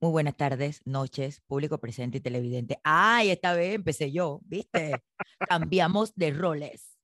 Muy 0.00 0.10
buenas 0.10 0.36
tardes, 0.36 0.82
noches, 0.84 1.40
público 1.46 1.78
presente 1.78 2.18
y 2.18 2.20
televidente. 2.20 2.78
Ay, 2.84 3.30
esta 3.30 3.54
vez 3.54 3.74
empecé 3.74 4.12
yo, 4.12 4.40
¿viste? 4.44 4.92
Cambiamos 5.48 6.14
de 6.14 6.32
roles. 6.32 6.98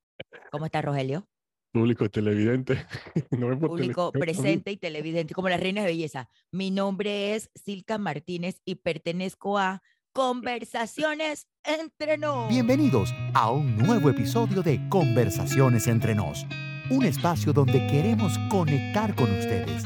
¿Cómo 0.50 0.66
está 0.66 0.82
Rogelio? 0.82 1.26
Público 1.72 2.10
televidente. 2.10 2.84
No 3.30 3.48
me 3.48 3.56
Público 3.56 4.12
tele- 4.12 4.20
presente 4.20 4.70
y 4.72 4.76
televidente, 4.76 5.32
como 5.32 5.48
las 5.48 5.58
reinas 5.60 5.84
de 5.84 5.90
belleza. 5.92 6.28
Mi 6.50 6.70
nombre 6.70 7.34
es 7.34 7.50
Silka 7.54 7.96
Martínez 7.96 8.60
y 8.66 8.74
pertenezco 8.76 9.58
a 9.58 9.82
Conversaciones 10.14 11.46
entre 11.64 12.18
nos. 12.18 12.50
Bienvenidos 12.50 13.14
a 13.32 13.50
un 13.50 13.78
nuevo 13.78 14.10
episodio 14.10 14.62
de 14.62 14.86
Conversaciones 14.90 15.86
entre 15.86 16.14
nos, 16.14 16.44
un 16.90 17.06
espacio 17.06 17.54
donde 17.54 17.86
queremos 17.86 18.36
conectar 18.50 19.14
con 19.14 19.32
ustedes, 19.32 19.84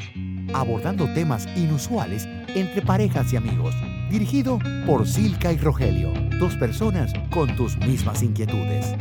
abordando 0.61 1.13
temas 1.13 1.47
inusuales 1.57 2.27
entre 2.55 2.83
parejas 2.83 3.33
y 3.33 3.37
amigos, 3.37 3.75
dirigido 4.11 4.59
por 4.87 5.07
Silka 5.07 5.53
y 5.53 5.57
Rogelio, 5.59 6.13
dos 6.39 6.55
personas 6.57 7.13
con 7.31 7.55
tus 7.57 7.77
mismas 7.79 8.23
inquietudes. 8.23 8.95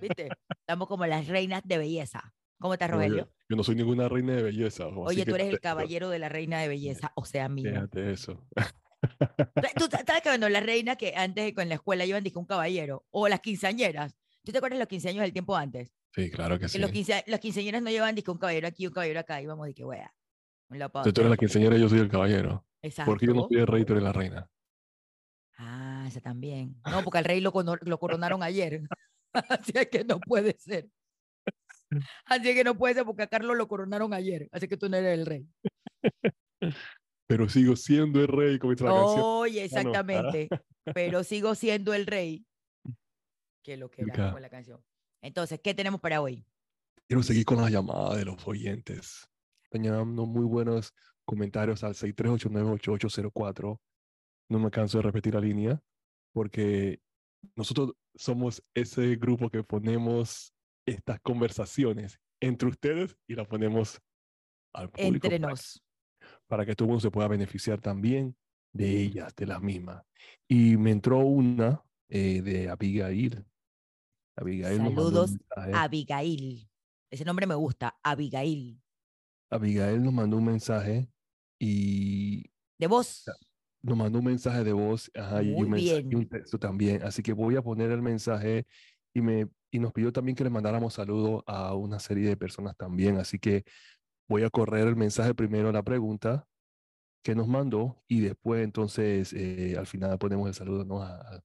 ¿Viste? 0.00 0.28
Estamos 0.60 0.88
como 0.88 1.06
las 1.06 1.26
reinas 1.28 1.62
de 1.64 1.78
belleza. 1.78 2.32
¿Cómo 2.58 2.72
estás, 2.74 2.90
Rogelio? 2.90 3.28
Yo 3.48 3.56
no 3.56 3.62
soy 3.62 3.76
ninguna 3.76 4.08
reina 4.08 4.34
de 4.34 4.42
belleza. 4.42 4.86
Oye, 4.88 5.24
tú 5.24 5.32
que 5.34 5.42
eres 5.42 5.52
el 5.52 5.60
caballero 5.60 6.08
de 6.08 6.18
la 6.18 6.28
reina 6.28 6.58
de 6.60 6.68
belleza, 6.68 7.12
o 7.14 7.24
sea, 7.24 7.48
mío. 7.48 7.70
Fíjate 7.70 8.12
eso. 8.12 8.44
Tú 9.76 9.84
sa- 9.90 10.02
sabes 10.06 10.22
que 10.22 10.30
bueno, 10.30 10.48
las 10.48 10.64
reinas 10.64 10.96
que 10.96 11.14
antes 11.16 11.52
con 11.54 11.68
la 11.68 11.74
escuela 11.76 12.04
iban 12.04 12.24
dizque 12.24 12.38
un 12.38 12.46
caballero, 12.46 13.04
o 13.10 13.28
las 13.28 13.40
quinceañeras. 13.40 14.16
¿Tú 14.42 14.52
te 14.52 14.58
acuerdas 14.58 14.78
de 14.78 14.84
los 14.84 14.88
quinceaños 14.88 15.22
del 15.22 15.32
tiempo 15.32 15.54
antes? 15.54 15.92
Sí, 16.14 16.30
claro 16.30 16.56
que 16.58 16.62
Que 16.62 16.68
sí. 16.70 16.78
los, 16.78 16.90
quince, 16.90 17.22
las 17.26 17.40
quinceañeras 17.40 17.82
no 17.82 17.90
llevaban 17.90 18.14
disque 18.14 18.30
un 18.30 18.38
caballero 18.38 18.66
aquí, 18.68 18.86
un 18.86 18.92
caballero 18.94 19.20
acá, 19.20 19.42
íbamos 19.42 19.66
de 19.66 19.74
que 19.74 19.84
wea. 19.84 20.14
Entonces 20.70 21.14
tú 21.14 21.20
eres 21.20 21.30
la 21.30 21.36
quinceañera 21.36 21.76
y 21.76 21.80
yo 21.80 21.88
soy 21.88 22.00
el 22.00 22.08
caballero. 22.08 22.66
Exacto. 22.82 23.10
Porque 23.12 23.26
yo 23.26 23.34
no 23.34 23.46
soy 23.48 23.58
el 23.58 23.66
rey, 23.66 23.84
tú 23.84 23.92
eres 23.92 24.02
la 24.04 24.12
reina. 24.12 24.50
Ah, 25.58 26.04
esa 26.08 26.20
también. 26.20 26.80
No, 26.90 27.02
porque 27.02 27.18
al 27.18 27.24
rey 27.24 27.40
lo, 27.40 27.52
lo 27.82 27.98
coronaron 27.98 28.42
ayer. 28.42 28.82
Así 29.32 29.72
es 29.74 29.88
que 29.88 30.04
no 30.04 30.18
puede 30.20 30.56
ser. 30.58 30.88
Así 32.24 32.48
es 32.48 32.54
que 32.56 32.64
no 32.64 32.76
puede 32.76 32.94
ser 32.94 33.04
porque 33.04 33.22
a 33.22 33.26
Carlos 33.28 33.56
lo 33.56 33.68
coronaron 33.68 34.12
ayer. 34.12 34.48
Así 34.52 34.66
que 34.68 34.76
tú 34.76 34.88
no 34.88 34.96
eres 34.96 35.18
el 35.18 35.26
rey. 35.26 35.46
Pero 37.28 37.48
sigo 37.48 37.76
siendo 37.76 38.20
el 38.20 38.28
rey, 38.28 38.58
como 38.58 38.72
dice 38.72 38.84
la 38.84 38.90
canción. 38.90 39.20
Oye, 39.24 39.60
Ah, 39.60 39.62
no. 39.62 39.64
exactamente. 39.66 40.48
Pero 40.94 41.24
sigo 41.24 41.54
siendo 41.54 41.94
el 41.94 42.06
rey. 42.06 42.44
Que 43.62 43.76
lo 43.76 43.90
que 43.90 44.02
era 44.02 44.32
con 44.32 44.42
la 44.42 44.50
canción. 44.50 44.80
Entonces, 45.22 45.60
¿qué 45.62 45.74
tenemos 45.74 46.00
para 46.00 46.20
hoy? 46.20 46.44
Quiero 47.08 47.22
seguir 47.22 47.44
con 47.44 47.58
las 47.60 47.70
llamadas 47.70 48.16
de 48.18 48.24
los 48.24 48.46
oyentes. 48.46 49.28
Llegando 49.72 50.26
muy 50.26 50.44
buenos 50.44 50.94
comentarios 51.24 51.84
al 51.84 51.94
63898804. 51.94 53.80
No 54.48 54.58
me 54.58 54.70
canso 54.70 54.98
de 54.98 55.02
repetir 55.02 55.34
la 55.34 55.40
línea 55.40 55.82
porque 56.32 57.00
nosotros 57.54 57.94
somos 58.14 58.62
ese 58.74 59.16
grupo 59.16 59.50
que 59.50 59.62
ponemos 59.62 60.54
estas 60.86 61.20
conversaciones 61.20 62.18
entre 62.40 62.68
ustedes 62.68 63.16
y 63.26 63.34
las 63.34 63.46
ponemos 63.46 64.00
al 64.72 64.90
público 64.90 65.26
Entre 65.26 65.40
para, 65.40 65.50
nos. 65.50 65.82
para 66.46 66.66
que 66.66 66.74
todo 66.74 66.88
mundo 66.88 67.00
se 67.00 67.10
pueda 67.10 67.28
beneficiar 67.28 67.80
también 67.80 68.36
de 68.72 69.00
ellas, 69.00 69.34
de 69.34 69.46
las 69.46 69.60
mismas. 69.60 70.02
Y 70.48 70.76
me 70.76 70.90
entró 70.90 71.18
una 71.18 71.82
eh, 72.08 72.42
de 72.42 72.68
Abigail. 72.68 73.44
Abigail 74.36 74.78
Saludos. 74.78 75.32
Abigail. 75.74 76.68
Ese 77.10 77.24
nombre 77.24 77.46
me 77.46 77.54
gusta, 77.54 77.98
Abigail. 78.02 78.80
Abigail 79.50 80.02
nos 80.02 80.12
mandó 80.12 80.36
un 80.38 80.44
mensaje 80.44 81.08
y 81.58 82.44
De 82.78 82.86
voz. 82.86 83.24
nos 83.82 83.96
mandó 83.96 84.18
un 84.18 84.24
mensaje 84.24 84.64
de 84.64 84.72
voz 84.72 85.10
ajá, 85.14 85.42
y, 85.42 85.52
un 85.52 85.58
Muy 85.58 85.68
mensaje, 85.68 86.00
y 86.10 86.14
un 86.14 86.20
bien. 86.22 86.28
texto 86.28 86.58
también. 86.58 87.02
Así 87.02 87.22
que 87.22 87.32
voy 87.32 87.56
a 87.56 87.62
poner 87.62 87.90
el 87.90 88.02
mensaje 88.02 88.66
y, 89.14 89.20
me, 89.22 89.48
y 89.70 89.78
nos 89.78 89.92
pidió 89.92 90.12
también 90.12 90.36
que 90.36 90.44
le 90.44 90.50
mandáramos 90.50 90.94
saludos 90.94 91.42
a 91.46 91.74
una 91.74 91.98
serie 92.00 92.28
de 92.28 92.36
personas 92.36 92.76
también. 92.76 93.16
Así 93.18 93.38
que 93.38 93.64
voy 94.28 94.42
a 94.44 94.50
correr 94.50 94.88
el 94.88 94.96
mensaje 94.96 95.34
primero, 95.34 95.72
la 95.72 95.82
pregunta 95.82 96.48
que 97.24 97.34
nos 97.34 97.48
mandó 97.48 98.02
y 98.08 98.20
después 98.20 98.62
entonces 98.64 99.32
eh, 99.32 99.76
al 99.78 99.86
final 99.86 100.18
ponemos 100.18 100.48
el 100.48 100.54
saludo 100.54 100.84
¿no? 100.84 101.02
a, 101.02 101.16
a- 101.16 101.40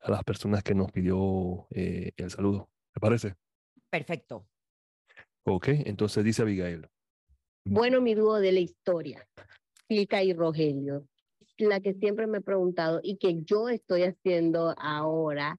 a 0.00 0.10
las 0.10 0.24
personas 0.24 0.62
que 0.62 0.74
nos 0.74 0.92
pidió 0.92 1.66
eh, 1.70 2.12
el 2.16 2.30
saludo. 2.30 2.70
¿Te 2.94 3.00
parece? 3.00 3.34
Perfecto. 3.90 4.48
Ok, 5.44 5.68
entonces 5.86 6.24
dice 6.24 6.42
Abigail. 6.42 6.88
Bueno, 7.70 8.00
mi 8.00 8.14
dúo 8.14 8.40
de 8.40 8.52
la 8.52 8.60
historia, 8.60 9.28
Silka 9.88 10.22
y 10.22 10.32
Rogelio, 10.32 11.06
la 11.58 11.80
que 11.80 11.92
siempre 11.94 12.26
me 12.26 12.38
he 12.38 12.40
preguntado 12.40 13.00
y 13.02 13.18
que 13.18 13.42
yo 13.42 13.68
estoy 13.68 14.04
haciendo 14.04 14.74
ahora 14.78 15.58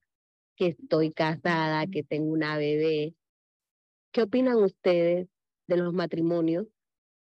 que 0.55 0.67
estoy 0.67 1.11
casada, 1.11 1.85
que 1.87 2.03
tengo 2.03 2.31
una 2.31 2.57
bebé. 2.57 3.13
¿Qué 4.11 4.23
opinan 4.23 4.57
ustedes 4.57 5.27
de 5.67 5.77
los 5.77 5.93
matrimonios 5.93 6.65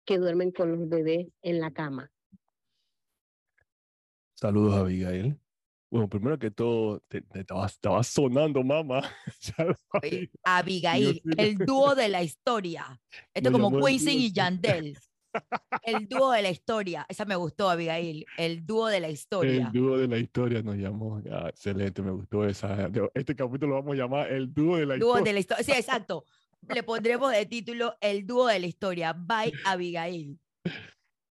que 0.06 0.18
duermen 0.18 0.52
con 0.52 0.72
los 0.72 0.88
bebés 0.88 1.28
en 1.42 1.60
la 1.60 1.72
cama? 1.72 2.12
Saludos, 4.34 4.76
Abigail. 4.76 5.38
Bueno, 5.92 6.08
primero 6.08 6.38
que 6.38 6.52
todo, 6.52 7.00
te, 7.08 7.22
te 7.22 7.40
estaba, 7.40 7.66
estaba 7.66 8.04
sonando, 8.04 8.64
mamá. 8.64 9.02
Ya 9.42 9.66
lo 9.66 9.76
Oye, 10.04 10.10
sabía. 10.10 10.30
Abigail, 10.44 11.22
el 11.38 11.58
dúo 11.58 11.96
de 11.96 12.10
la 12.10 12.22
historia. 12.22 13.02
Esto 13.34 13.50
Nos 13.50 13.60
como 13.60 13.86
Quincy 13.86 14.06
dúo, 14.06 14.20
y. 14.20 14.32
Yandel. 14.32 14.98
El 15.84 16.08
dúo 16.08 16.32
de 16.32 16.42
la 16.42 16.50
historia. 16.50 17.06
Esa 17.08 17.26
me 17.26 17.36
gustó, 17.36 17.70
Abigail. 17.70 18.26
El 18.38 18.66
dúo 18.66 18.88
de 18.88 19.00
la 19.00 19.10
historia. 19.10 19.68
El 19.68 19.72
dúo 19.72 19.98
de 19.98 20.08
la 20.08 20.18
historia 20.18 20.62
nos 20.62 20.76
llamó. 20.76 21.22
Ah, 21.32 21.50
excelente, 21.50 22.02
me 22.02 22.12
gustó 22.12 22.46
esa. 22.48 22.90
Este 23.14 23.36
capítulo 23.36 23.76
lo 23.76 23.82
vamos 23.82 23.94
a 23.94 23.98
llamar 23.98 24.32
El 24.32 24.54
dúo 24.54 24.78
de 24.78 24.86
la 24.86 24.98
Dúo 24.98 25.18
historia. 25.18 25.24
de 25.24 25.34
la 25.34 25.40
historia. 25.40 25.64
Sí, 25.64 25.72
exacto. 25.76 26.26
Le 26.68 26.84
pondremos 26.84 27.32
de 27.32 27.46
título 27.46 27.96
El 28.02 28.26
dúo 28.28 28.48
de 28.48 28.60
la 28.60 28.68
historia. 28.68 29.14
By 29.14 29.54
Abigail. 29.66 30.40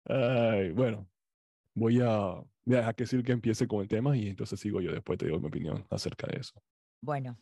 Ay, 0.05 0.71
bueno, 0.73 1.09
voy 1.75 2.01
a 2.03 2.43
dejar 2.65 2.95
que 2.95 3.33
empiece 3.33 3.67
con 3.67 3.81
el 3.81 3.89
tema 3.89 4.17
y 4.17 4.29
entonces 4.29 4.59
sigo 4.61 4.81
yo 4.81 4.93
después 4.93 5.19
te 5.19 5.27
digo 5.27 5.41
mi 5.41 5.49
opinión 5.49 5.85
acerca 5.91 6.27
de 6.27 6.41
eso. 6.41 6.55
Bueno, 7.01 7.39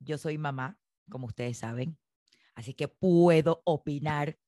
yo 0.00 0.18
soy 0.18 0.38
mamá, 0.38 0.78
como 1.10 1.26
ustedes 1.26 1.58
saben, 1.58 1.98
así 2.54 2.74
que 2.74 2.88
puedo 2.88 3.62
opinar 3.64 4.38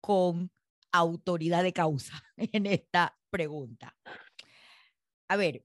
con 0.00 0.50
autoridad 0.92 1.62
de 1.62 1.72
causa 1.72 2.22
en 2.36 2.66
esta 2.66 3.18
pregunta. 3.30 3.96
A 5.28 5.36
ver, 5.36 5.64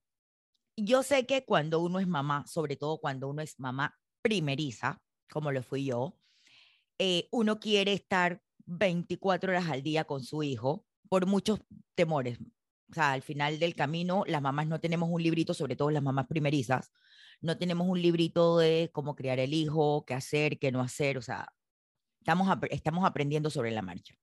yo 0.77 1.03
sé 1.03 1.25
que 1.25 1.45
cuando 1.45 1.79
uno 1.79 1.99
es 1.99 2.07
mamá, 2.07 2.45
sobre 2.47 2.75
todo 2.75 2.99
cuando 2.99 3.27
uno 3.29 3.41
es 3.41 3.59
mamá 3.59 3.99
primeriza, 4.21 5.01
como 5.29 5.51
lo 5.51 5.63
fui 5.63 5.85
yo, 5.85 6.17
eh, 6.97 7.27
uno 7.31 7.59
quiere 7.59 7.93
estar 7.93 8.41
24 8.65 9.51
horas 9.51 9.69
al 9.69 9.83
día 9.83 10.05
con 10.05 10.23
su 10.23 10.43
hijo 10.43 10.85
por 11.09 11.25
muchos 11.25 11.59
temores. 11.95 12.39
O 12.91 12.93
sea, 12.93 13.13
al 13.13 13.21
final 13.21 13.57
del 13.57 13.73
camino, 13.73 14.23
las 14.27 14.41
mamás 14.41 14.67
no 14.67 14.81
tenemos 14.81 15.09
un 15.09 15.23
librito, 15.23 15.53
sobre 15.53 15.77
todo 15.77 15.91
las 15.91 16.03
mamás 16.03 16.27
primerizas, 16.27 16.91
no 17.39 17.57
tenemos 17.57 17.87
un 17.87 18.01
librito 18.01 18.57
de 18.57 18.89
cómo 18.91 19.15
criar 19.15 19.39
el 19.39 19.53
hijo, 19.53 20.03
qué 20.05 20.13
hacer, 20.13 20.59
qué 20.59 20.71
no 20.73 20.81
hacer, 20.81 21.17
o 21.17 21.21
sea, 21.21 21.47
estamos, 22.19 22.57
estamos 22.69 23.05
aprendiendo 23.05 23.49
sobre 23.49 23.71
la 23.71 23.81
marcha. 23.81 24.15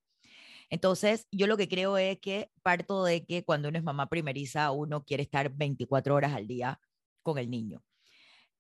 Entonces, 0.70 1.26
yo 1.32 1.46
lo 1.46 1.56
que 1.56 1.66
creo 1.68 1.96
es 1.96 2.18
que 2.20 2.50
parto 2.62 3.04
de 3.04 3.24
que 3.24 3.42
cuando 3.42 3.70
uno 3.70 3.78
es 3.78 3.84
mamá 3.84 4.10
primeriza, 4.10 4.70
uno 4.70 5.02
quiere 5.02 5.22
estar 5.22 5.50
24 5.50 6.14
horas 6.14 6.34
al 6.34 6.46
día 6.46 6.78
con 7.22 7.38
el 7.38 7.50
niño. 7.50 7.82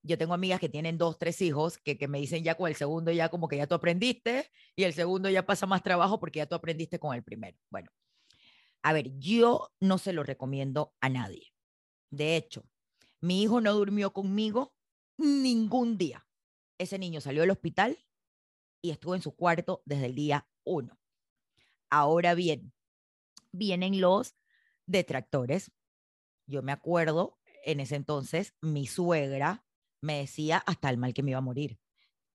Yo 0.02 0.16
tengo 0.16 0.32
amigas 0.32 0.58
que 0.58 0.70
tienen 0.70 0.96
dos, 0.96 1.18
tres 1.18 1.42
hijos 1.42 1.76
que, 1.76 1.98
que 1.98 2.08
me 2.08 2.18
dicen 2.18 2.42
ya 2.44 2.54
con 2.54 2.68
el 2.68 2.76
segundo 2.76 3.12
ya 3.12 3.28
como 3.28 3.46
que 3.46 3.58
ya 3.58 3.66
tú 3.66 3.74
aprendiste 3.74 4.50
y 4.74 4.84
el 4.84 4.94
segundo 4.94 5.28
ya 5.28 5.44
pasa 5.44 5.66
más 5.66 5.82
trabajo 5.82 6.18
porque 6.18 6.38
ya 6.38 6.46
tú 6.46 6.54
aprendiste 6.54 6.98
con 6.98 7.14
el 7.14 7.22
primero. 7.22 7.58
Bueno, 7.68 7.90
a 8.82 8.92
ver, 8.92 9.18
yo 9.18 9.72
no 9.80 9.98
se 9.98 10.12
lo 10.12 10.22
recomiendo 10.22 10.94
a 11.00 11.08
nadie. 11.08 11.52
De 12.10 12.36
hecho, 12.36 12.64
mi 13.20 13.42
hijo 13.42 13.60
no 13.60 13.74
durmió 13.74 14.12
conmigo 14.12 14.74
ningún 15.16 15.98
día. 15.98 16.26
Ese 16.78 16.98
niño 16.98 17.20
salió 17.20 17.42
del 17.42 17.50
hospital 17.50 17.98
y 18.80 18.90
estuvo 18.90 19.14
en 19.14 19.22
su 19.22 19.34
cuarto 19.34 19.82
desde 19.84 20.06
el 20.06 20.14
día 20.14 20.48
uno. 20.64 20.98
Ahora 21.90 22.34
bien, 22.34 22.72
vienen 23.52 24.00
los 24.00 24.36
detractores. 24.86 25.72
Yo 26.46 26.62
me 26.62 26.72
acuerdo, 26.72 27.38
en 27.64 27.80
ese 27.80 27.96
entonces, 27.96 28.54
mi 28.60 28.86
suegra 28.86 29.64
me 30.00 30.18
decía 30.18 30.58
hasta 30.58 30.90
el 30.90 30.98
mal 30.98 31.14
que 31.14 31.22
me 31.22 31.32
iba 31.32 31.38
a 31.38 31.42
morir. 31.42 31.80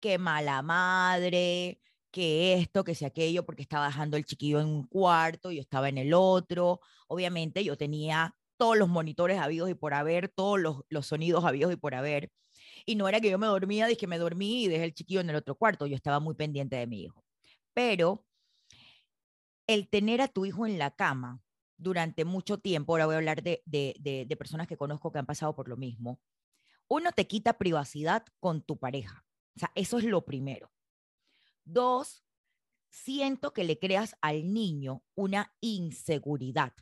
Qué 0.01 0.19
mala 0.19 0.63
madre, 0.63 1.81
que 2.11 2.55
esto, 2.55 2.85
que 2.85 2.95
si 2.95 3.05
aquello, 3.05 3.45
porque 3.45 3.63
estaba 3.63 3.87
dejando 3.87 4.17
el 4.17 4.25
chiquillo 4.25 4.61
en 4.61 4.67
un 4.69 4.87
cuarto, 4.87 5.51
yo 5.51 5.61
estaba 5.61 5.89
en 5.89 5.99
el 5.99 6.13
otro. 6.15 6.81
Obviamente 7.09 7.65
yo 7.65 7.77
tenía 7.77 8.35
todos 8.57 8.77
los 8.77 8.89
monitores 8.89 9.39
habidos 9.39 9.71
y 9.71 9.75
por 9.75 9.95
haber, 9.95 10.29
todos 10.29 10.61
los, 10.61 11.07
sonidos 11.07 11.45
habidos 11.45 11.73
y 11.73 11.77
por 11.77 11.95
haber. 11.95 12.31
Y 12.87 12.97
no 12.97 13.09
era 13.09 13.21
que 13.21 13.31
yo 13.31 13.39
me 13.39 13.47
dormía, 13.47 13.87
dije 13.87 14.07
me 14.07 14.19
dormí 14.19 14.65
y 14.65 14.69
dejé 14.69 14.85
el 14.85 14.95
chiquillo 14.95 15.21
en 15.21 15.31
el 15.31 15.37
otro 15.37 15.55
cuarto, 15.55 15.87
yo 15.87 15.97
estaba 15.97 16.21
muy 16.21 16.35
pendiente 16.35 16.77
de 16.77 16.87
mi 16.87 17.03
hijo. 17.05 17.25
Pero 17.75 18.27
el 19.67 19.89
tener 19.89 20.21
a 20.21 20.29
tu 20.29 20.45
hijo 20.45 20.67
en 20.67 20.79
la 20.79 20.91
cama 20.91 21.41
durante 21.79 22.25
mucho 22.25 22.59
tiempo, 22.59 22.93
ahora 22.93 23.07
voy 23.07 23.15
a 23.15 23.19
hablar 23.19 23.43
de, 23.43 23.63
de, 23.65 23.95
de, 24.01 24.27
de 24.27 24.37
personas 24.37 24.67
que 24.67 24.77
conozco 24.77 25.11
que 25.11 25.19
han 25.19 25.27
pasado 25.27 25.55
por 25.55 25.69
lo 25.69 25.77
mismo, 25.77 26.21
uno 26.89 27.13
te 27.13 27.27
quita 27.27 27.57
privacidad 27.57 28.25
con 28.41 28.63
tu 28.63 28.79
pareja. 28.79 29.25
O 29.57 29.61
sea, 29.61 29.73
eso 29.75 29.99
es 29.99 30.05
lo 30.05 30.25
primero. 30.25 30.71
Dos, 31.73 32.25
siento 32.91 33.53
que 33.53 33.63
le 33.63 33.79
creas 33.79 34.17
al 34.21 34.53
niño 34.53 35.05
una 35.15 35.55
inseguridad. 35.61 36.75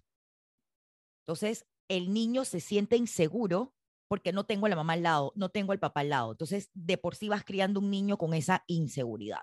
Entonces, 1.26 1.67
el 1.88 2.12
niño 2.14 2.46
se 2.46 2.61
siente 2.61 2.96
inseguro 2.96 3.75
porque 4.08 4.32
no 4.32 4.46
tengo 4.46 4.64
a 4.64 4.70
la 4.70 4.76
mamá 4.76 4.94
al 4.94 5.02
lado, 5.02 5.32
no 5.37 5.50
tengo 5.50 5.73
al 5.73 5.79
papá 5.79 6.00
al 6.00 6.08
lado. 6.08 6.32
Entonces, 6.32 6.70
de 6.73 6.96
por 6.96 7.14
sí 7.14 7.29
vas 7.29 7.44
criando 7.44 7.81
un 7.81 7.90
niño 7.90 8.17
con 8.17 8.32
esa 8.32 8.64
inseguridad. 8.67 9.43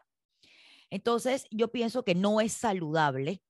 Entonces, 0.90 1.46
yo 1.52 1.72
pienso 1.72 2.04
que 2.04 2.16
no 2.16 2.42
es 2.42 2.54
saludable, 2.54 3.44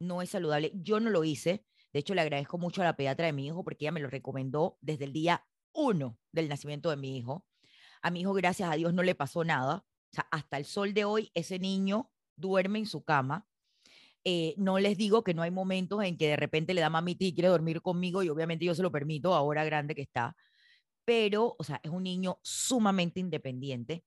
no 0.00 0.22
es 0.22 0.30
saludable. 0.30 0.70
Yo 0.74 1.00
no 1.00 1.10
lo 1.10 1.24
hice. 1.24 1.64
De 1.92 1.98
hecho, 1.98 2.14
le 2.14 2.20
agradezco 2.20 2.58
mucho 2.58 2.82
a 2.82 2.84
la 2.84 2.96
pediatra 2.96 3.26
de 3.26 3.32
mi 3.32 3.46
hijo 3.46 3.64
porque 3.64 3.86
ella 3.86 3.92
me 3.92 4.00
lo 4.00 4.08
recomendó 4.08 4.78
desde 4.80 5.04
el 5.04 5.12
día 5.12 5.44
uno 5.72 6.16
del 6.30 6.48
nacimiento 6.48 6.90
de 6.90 6.96
mi 6.96 7.16
hijo. 7.16 7.44
A 8.02 8.12
mi 8.12 8.20
hijo, 8.20 8.32
gracias 8.34 8.70
a 8.70 8.76
Dios, 8.76 8.94
no 8.94 9.02
le 9.02 9.16
pasó 9.16 9.42
nada. 9.42 9.84
Hasta 10.30 10.56
el 10.56 10.64
sol 10.64 10.94
de 10.94 11.04
hoy, 11.04 11.30
ese 11.34 11.58
niño 11.58 12.10
duerme 12.36 12.80
en 12.80 12.86
su 12.86 13.04
cama. 13.04 13.46
Eh, 14.24 14.54
no 14.58 14.78
les 14.78 14.98
digo 14.98 15.24
que 15.24 15.32
no 15.34 15.42
hay 15.42 15.50
momentos 15.50 16.02
en 16.04 16.18
que 16.18 16.28
de 16.28 16.36
repente 16.36 16.74
le 16.74 16.82
da 16.82 16.90
mamita 16.90 17.24
y 17.24 17.32
quiere 17.34 17.48
dormir 17.48 17.80
conmigo 17.80 18.22
y 18.22 18.28
obviamente 18.28 18.66
yo 18.66 18.74
se 18.74 18.82
lo 18.82 18.92
permito 18.92 19.34
ahora 19.34 19.64
grande 19.64 19.94
que 19.94 20.02
está, 20.02 20.36
pero, 21.06 21.56
o 21.58 21.64
sea, 21.64 21.80
es 21.82 21.90
un 21.90 22.02
niño 22.02 22.38
sumamente 22.42 23.18
independiente. 23.20 24.04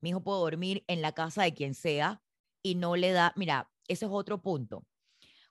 Mi 0.00 0.10
hijo 0.10 0.22
puede 0.22 0.40
dormir 0.40 0.84
en 0.86 1.02
la 1.02 1.12
casa 1.12 1.44
de 1.44 1.54
quien 1.54 1.74
sea 1.74 2.22
y 2.62 2.74
no 2.74 2.96
le 2.96 3.12
da, 3.12 3.32
mira, 3.36 3.70
ese 3.88 4.04
es 4.04 4.10
otro 4.12 4.42
punto. 4.42 4.86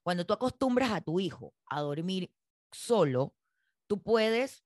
Cuando 0.04 0.26
tú 0.26 0.34
acostumbras 0.34 0.92
a 0.92 1.02
tu 1.02 1.20
hijo 1.20 1.54
a 1.66 1.82
dormir 1.82 2.32
solo, 2.72 3.36
tú 3.88 4.02
puedes 4.04 4.64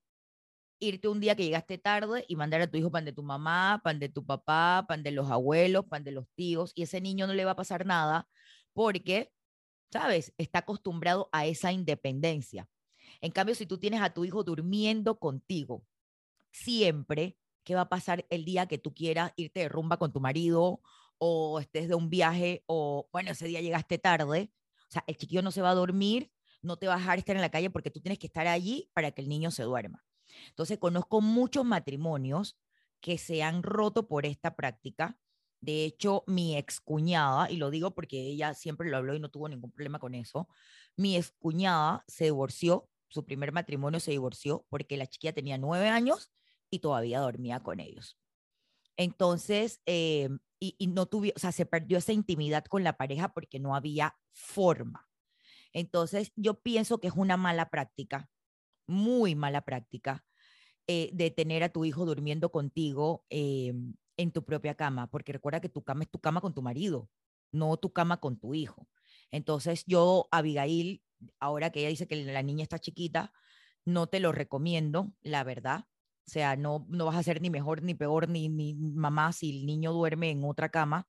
irte 0.79 1.07
un 1.07 1.19
día 1.19 1.35
que 1.35 1.43
llegaste 1.43 1.77
tarde 1.77 2.25
y 2.27 2.35
mandar 2.35 2.61
a 2.61 2.67
tu 2.67 2.77
hijo 2.77 2.91
pan 2.91 3.05
de 3.05 3.13
tu 3.13 3.23
mamá, 3.23 3.81
pan 3.83 3.99
de 3.99 4.09
tu 4.09 4.25
papá, 4.25 4.85
pan 4.87 5.03
de 5.03 5.11
los 5.11 5.29
abuelos, 5.31 5.85
pan 5.85 6.03
de 6.03 6.11
los 6.11 6.27
tíos, 6.35 6.71
y 6.75 6.83
ese 6.83 7.01
niño 7.01 7.27
no 7.27 7.33
le 7.33 7.45
va 7.45 7.51
a 7.51 7.55
pasar 7.55 7.85
nada 7.85 8.27
porque, 8.73 9.31
¿sabes? 9.91 10.33
Está 10.37 10.59
acostumbrado 10.59 11.29
a 11.31 11.45
esa 11.45 11.71
independencia. 11.71 12.69
En 13.21 13.31
cambio, 13.31 13.55
si 13.55 13.65
tú 13.65 13.79
tienes 13.79 14.01
a 14.01 14.13
tu 14.13 14.25
hijo 14.25 14.43
durmiendo 14.43 15.19
contigo 15.19 15.85
siempre, 16.51 17.37
¿qué 17.63 17.75
va 17.75 17.81
a 17.81 17.89
pasar 17.89 18.25
el 18.29 18.45
día 18.45 18.67
que 18.67 18.77
tú 18.77 18.93
quieras 18.93 19.33
irte 19.35 19.61
de 19.61 19.69
rumba 19.69 19.97
con 19.97 20.13
tu 20.13 20.19
marido 20.19 20.81
o 21.17 21.59
estés 21.59 21.87
de 21.87 21.95
un 21.95 22.09
viaje 22.09 22.63
o, 22.67 23.09
bueno, 23.11 23.31
ese 23.31 23.47
día 23.47 23.61
llegaste 23.61 23.97
tarde? 23.97 24.51
O 24.89 24.91
sea, 24.91 25.03
el 25.07 25.17
chiquillo 25.17 25.41
no 25.41 25.51
se 25.51 25.61
va 25.61 25.71
a 25.71 25.75
dormir, 25.75 26.31
no 26.61 26.77
te 26.77 26.87
va 26.87 26.95
a 26.95 26.97
dejar 26.97 27.17
estar 27.17 27.35
en 27.35 27.41
la 27.41 27.51
calle 27.51 27.69
porque 27.69 27.91
tú 27.91 27.99
tienes 28.01 28.19
que 28.19 28.27
estar 28.27 28.47
allí 28.47 28.89
para 28.93 29.11
que 29.11 29.21
el 29.21 29.29
niño 29.29 29.51
se 29.51 29.63
duerma. 29.63 30.06
Entonces, 30.49 30.77
conozco 30.77 31.21
muchos 31.21 31.65
matrimonios 31.65 32.57
que 32.99 33.17
se 33.17 33.43
han 33.43 33.63
roto 33.63 34.07
por 34.07 34.25
esta 34.25 34.55
práctica. 34.55 35.19
De 35.61 35.85
hecho, 35.85 36.23
mi 36.27 36.55
excuñada, 36.55 37.49
y 37.49 37.57
lo 37.57 37.69
digo 37.71 37.95
porque 37.95 38.21
ella 38.21 38.53
siempre 38.53 38.89
lo 38.89 38.97
habló 38.97 39.15
y 39.15 39.19
no 39.19 39.29
tuvo 39.29 39.49
ningún 39.49 39.71
problema 39.71 39.99
con 39.99 40.13
eso, 40.13 40.47
mi 40.95 41.15
excuñada 41.15 42.03
se 42.07 42.25
divorció, 42.25 42.89
su 43.09 43.25
primer 43.25 43.51
matrimonio 43.51 43.99
se 43.99 44.11
divorció 44.11 44.65
porque 44.69 44.97
la 44.97 45.07
chiquilla 45.07 45.33
tenía 45.33 45.57
nueve 45.57 45.89
años 45.89 46.31
y 46.69 46.79
todavía 46.79 47.19
dormía 47.19 47.61
con 47.61 47.79
ellos. 47.79 48.17
Entonces, 48.97 49.81
eh, 49.85 50.29
y, 50.59 50.75
y, 50.79 50.87
no 50.87 51.05
tuvo, 51.05 51.27
o 51.35 51.39
sea, 51.39 51.51
se 51.51 51.65
perdió 51.65 51.99
esa 51.99 52.13
intimidad 52.13 52.65
con 52.65 52.83
la 52.83 52.97
pareja 52.97 53.33
porque 53.33 53.59
no 53.59 53.75
había 53.75 54.17
forma. 54.31 55.07
Entonces, 55.71 56.31
yo 56.35 56.61
pienso 56.61 56.99
que 56.99 57.07
es 57.07 57.13
una 57.15 57.37
mala 57.37 57.69
práctica, 57.69 58.29
muy 58.87 59.35
mala 59.35 59.61
práctica, 59.61 60.25
eh, 60.87 61.09
de 61.13 61.31
tener 61.31 61.63
a 61.63 61.69
tu 61.69 61.85
hijo 61.85 62.05
durmiendo 62.05 62.51
contigo 62.51 63.25
eh, 63.29 63.73
en 64.17 64.31
tu 64.31 64.43
propia 64.45 64.75
cama, 64.75 65.07
porque 65.07 65.33
recuerda 65.33 65.61
que 65.61 65.69
tu 65.69 65.83
cama 65.83 66.03
es 66.03 66.09
tu 66.09 66.19
cama 66.19 66.41
con 66.41 66.53
tu 66.53 66.61
marido, 66.61 67.09
no 67.51 67.77
tu 67.77 67.91
cama 67.91 68.19
con 68.19 68.39
tu 68.39 68.53
hijo. 68.53 68.87
Entonces, 69.31 69.83
yo, 69.85 70.27
Abigail, 70.31 71.03
ahora 71.39 71.71
que 71.71 71.81
ella 71.81 71.89
dice 71.89 72.07
que 72.07 72.15
la 72.15 72.43
niña 72.43 72.63
está 72.63 72.79
chiquita, 72.79 73.33
no 73.85 74.07
te 74.07 74.19
lo 74.19 74.31
recomiendo, 74.31 75.13
la 75.21 75.43
verdad. 75.43 75.85
O 76.25 76.29
sea, 76.29 76.55
no, 76.55 76.85
no 76.89 77.05
vas 77.05 77.15
a 77.15 77.23
ser 77.23 77.41
ni 77.41 77.49
mejor 77.49 77.83
ni 77.83 77.93
peor 77.93 78.29
ni, 78.29 78.49
ni 78.49 78.73
mamá 78.73 79.31
si 79.33 79.59
el 79.59 79.65
niño 79.65 79.93
duerme 79.93 80.29
en 80.29 80.43
otra 80.43 80.69
cama 80.69 81.07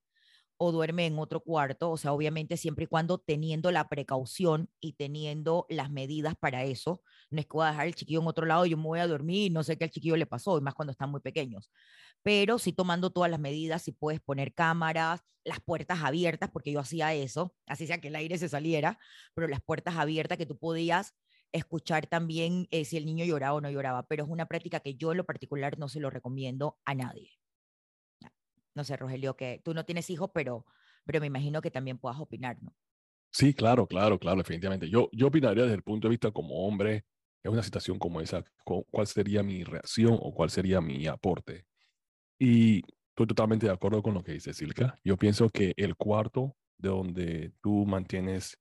o 0.58 0.72
duerme 0.72 1.06
en 1.06 1.18
otro 1.18 1.40
cuarto. 1.40 1.90
O 1.90 1.96
sea, 1.96 2.12
obviamente 2.12 2.56
siempre 2.56 2.84
y 2.84 2.86
cuando 2.88 3.18
teniendo 3.18 3.70
la 3.70 3.88
precaución 3.88 4.70
y 4.80 4.94
teniendo 4.94 5.66
las 5.68 5.90
medidas 5.90 6.34
para 6.38 6.64
eso. 6.64 7.02
No 7.30 7.40
es 7.40 7.46
que 7.46 7.52
voy 7.54 7.66
a 7.66 7.70
dejar 7.70 7.86
el 7.86 7.94
chiquillo 7.94 8.20
en 8.20 8.26
otro 8.26 8.46
lado 8.46 8.66
yo 8.66 8.76
me 8.76 8.84
voy 8.84 9.00
a 9.00 9.06
dormir 9.06 9.52
no 9.52 9.62
sé 9.62 9.76
qué 9.78 9.84
al 9.84 9.90
chiquillo 9.90 10.16
le 10.16 10.26
pasó, 10.26 10.58
y 10.58 10.60
más 10.60 10.74
cuando 10.74 10.92
están 10.92 11.10
muy 11.10 11.20
pequeños. 11.20 11.70
Pero 12.22 12.58
sí 12.58 12.72
tomando 12.72 13.10
todas 13.10 13.30
las 13.30 13.40
medidas, 13.40 13.82
si 13.82 13.92
puedes 13.92 14.20
poner 14.20 14.54
cámaras, 14.54 15.22
las 15.44 15.60
puertas 15.60 16.00
abiertas, 16.02 16.50
porque 16.50 16.72
yo 16.72 16.80
hacía 16.80 17.14
eso, 17.14 17.54
así 17.66 17.86
sea 17.86 18.00
que 18.00 18.08
el 18.08 18.16
aire 18.16 18.38
se 18.38 18.48
saliera, 18.48 18.98
pero 19.34 19.48
las 19.48 19.62
puertas 19.62 19.96
abiertas 19.96 20.38
que 20.38 20.46
tú 20.46 20.58
podías 20.58 21.14
escuchar 21.52 22.06
también 22.06 22.68
eh, 22.70 22.84
si 22.84 22.96
el 22.96 23.06
niño 23.06 23.24
lloraba 23.24 23.54
o 23.54 23.60
no 23.60 23.70
lloraba, 23.70 24.04
pero 24.04 24.24
es 24.24 24.30
una 24.30 24.46
práctica 24.46 24.80
que 24.80 24.96
yo 24.96 25.12
en 25.12 25.18
lo 25.18 25.24
particular 25.24 25.78
no 25.78 25.88
se 25.88 26.00
lo 26.00 26.10
recomiendo 26.10 26.78
a 26.84 26.94
nadie. 26.94 27.38
No 28.78 28.84
sé, 28.84 28.96
Rogelio, 28.96 29.34
que 29.34 29.60
tú 29.64 29.74
no 29.74 29.84
tienes 29.84 30.08
hijos, 30.08 30.30
pero, 30.32 30.64
pero 31.04 31.18
me 31.18 31.26
imagino 31.26 31.60
que 31.60 31.72
también 31.72 31.98
puedas 31.98 32.20
opinar, 32.20 32.62
¿no? 32.62 32.72
Sí, 33.32 33.52
claro, 33.52 33.88
claro, 33.88 34.20
claro, 34.20 34.36
definitivamente. 34.38 34.88
Yo, 34.88 35.08
yo 35.10 35.26
opinaría 35.26 35.64
desde 35.64 35.74
el 35.74 35.82
punto 35.82 36.06
de 36.06 36.10
vista 36.10 36.30
como 36.30 36.64
hombre, 36.64 37.04
en 37.42 37.50
una 37.50 37.64
situación 37.64 37.98
como 37.98 38.20
esa, 38.20 38.44
cuál 38.62 39.08
sería 39.08 39.42
mi 39.42 39.64
reacción 39.64 40.16
o 40.22 40.32
cuál 40.32 40.50
sería 40.50 40.80
mi 40.80 41.08
aporte. 41.08 41.66
Y 42.38 42.84
estoy 43.08 43.26
totalmente 43.26 43.66
de 43.66 43.72
acuerdo 43.72 44.00
con 44.00 44.14
lo 44.14 44.22
que 44.22 44.34
dice 44.34 44.54
Silka. 44.54 44.96
Yo 45.02 45.16
pienso 45.16 45.50
que 45.50 45.74
el 45.76 45.96
cuarto 45.96 46.54
de 46.76 46.88
donde 46.90 47.52
tú 47.60 47.84
mantienes 47.84 48.60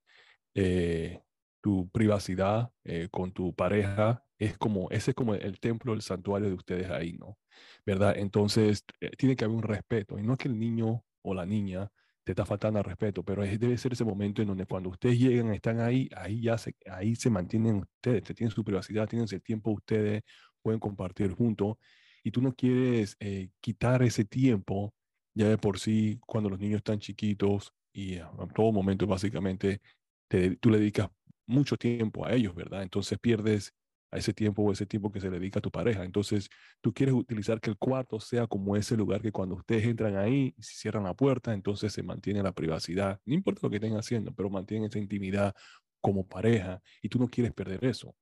eh, 0.52 1.22
tu 1.60 1.88
privacidad 1.90 2.70
eh, 2.84 3.08
con 3.10 3.32
tu 3.32 3.54
pareja 3.54 4.24
es 4.38 4.56
como, 4.56 4.90
ese 4.90 5.10
es 5.12 5.14
como 5.14 5.34
el 5.34 5.58
templo, 5.60 5.92
el 5.92 6.02
santuario 6.02 6.48
de 6.48 6.54
ustedes 6.54 6.90
ahí, 6.90 7.14
¿no? 7.14 7.38
¿Verdad? 7.84 8.16
Entonces, 8.16 8.84
eh, 9.00 9.10
tiene 9.18 9.36
que 9.36 9.44
haber 9.44 9.56
un 9.56 9.62
respeto. 9.62 10.18
Y 10.18 10.22
no 10.22 10.34
es 10.34 10.38
que 10.38 10.48
el 10.48 10.58
niño 10.58 11.04
o 11.22 11.34
la 11.34 11.44
niña 11.44 11.90
te 12.24 12.32
está 12.32 12.44
faltando 12.44 12.78
al 12.78 12.84
respeto, 12.84 13.24
pero 13.24 13.42
es, 13.42 13.58
debe 13.58 13.78
ser 13.78 13.94
ese 13.94 14.04
momento 14.04 14.42
en 14.42 14.48
donde 14.48 14.66
cuando 14.66 14.90
ustedes 14.90 15.18
llegan, 15.18 15.52
están 15.54 15.80
ahí, 15.80 16.08
ahí 16.14 16.42
ya 16.42 16.58
se, 16.58 16.76
ahí 16.90 17.16
se 17.16 17.30
mantienen 17.30 17.76
ustedes, 17.76 18.22
tienen 18.36 18.50
su 18.50 18.62
privacidad, 18.64 19.08
tienen 19.08 19.24
ese 19.24 19.40
tiempo 19.40 19.70
ustedes, 19.72 20.22
pueden 20.62 20.78
compartir 20.80 21.32
juntos. 21.32 21.76
Y 22.22 22.30
tú 22.30 22.42
no 22.42 22.54
quieres 22.54 23.16
eh, 23.20 23.50
quitar 23.60 24.02
ese 24.02 24.24
tiempo, 24.24 24.94
ya 25.34 25.48
de 25.48 25.58
por 25.58 25.78
sí, 25.78 26.20
cuando 26.26 26.50
los 26.50 26.58
niños 26.58 26.78
están 26.78 26.98
chiquitos 26.98 27.72
y 27.92 28.18
a, 28.18 28.30
todo 28.54 28.72
momento 28.72 29.06
básicamente 29.06 29.80
te, 30.28 30.56
tú 30.56 30.70
le 30.70 30.78
dedicas 30.78 31.08
mucho 31.48 31.76
tiempo 31.76 32.24
a 32.26 32.32
ellos, 32.32 32.54
¿verdad? 32.54 32.82
Entonces 32.82 33.18
pierdes 33.18 33.74
a 34.10 34.18
ese 34.18 34.32
tiempo 34.32 34.62
o 34.62 34.72
ese 34.72 34.86
tiempo 34.86 35.10
que 35.12 35.20
se 35.20 35.30
dedica 35.30 35.58
a 35.58 35.62
tu 35.62 35.70
pareja. 35.70 36.04
Entonces, 36.04 36.48
tú 36.80 36.92
quieres 36.92 37.14
utilizar 37.14 37.60
que 37.60 37.70
el 37.70 37.76
cuarto 37.76 38.20
sea 38.20 38.46
como 38.46 38.76
ese 38.76 38.96
lugar 38.96 39.20
que 39.20 39.32
cuando 39.32 39.56
ustedes 39.56 39.84
entran 39.84 40.16
ahí, 40.16 40.54
si 40.58 40.76
cierran 40.76 41.04
la 41.04 41.14
puerta, 41.14 41.52
entonces 41.52 41.92
se 41.92 42.02
mantiene 42.02 42.42
la 42.42 42.52
privacidad. 42.52 43.20
No 43.26 43.34
importa 43.34 43.60
lo 43.64 43.70
que 43.70 43.76
estén 43.76 43.96
haciendo, 43.96 44.32
pero 44.34 44.48
mantienen 44.50 44.88
esa 44.88 44.98
intimidad 44.98 45.54
como 46.00 46.26
pareja 46.26 46.80
y 47.02 47.08
tú 47.08 47.18
no 47.18 47.28
quieres 47.28 47.52
perder 47.52 47.84
eso. 47.84 48.14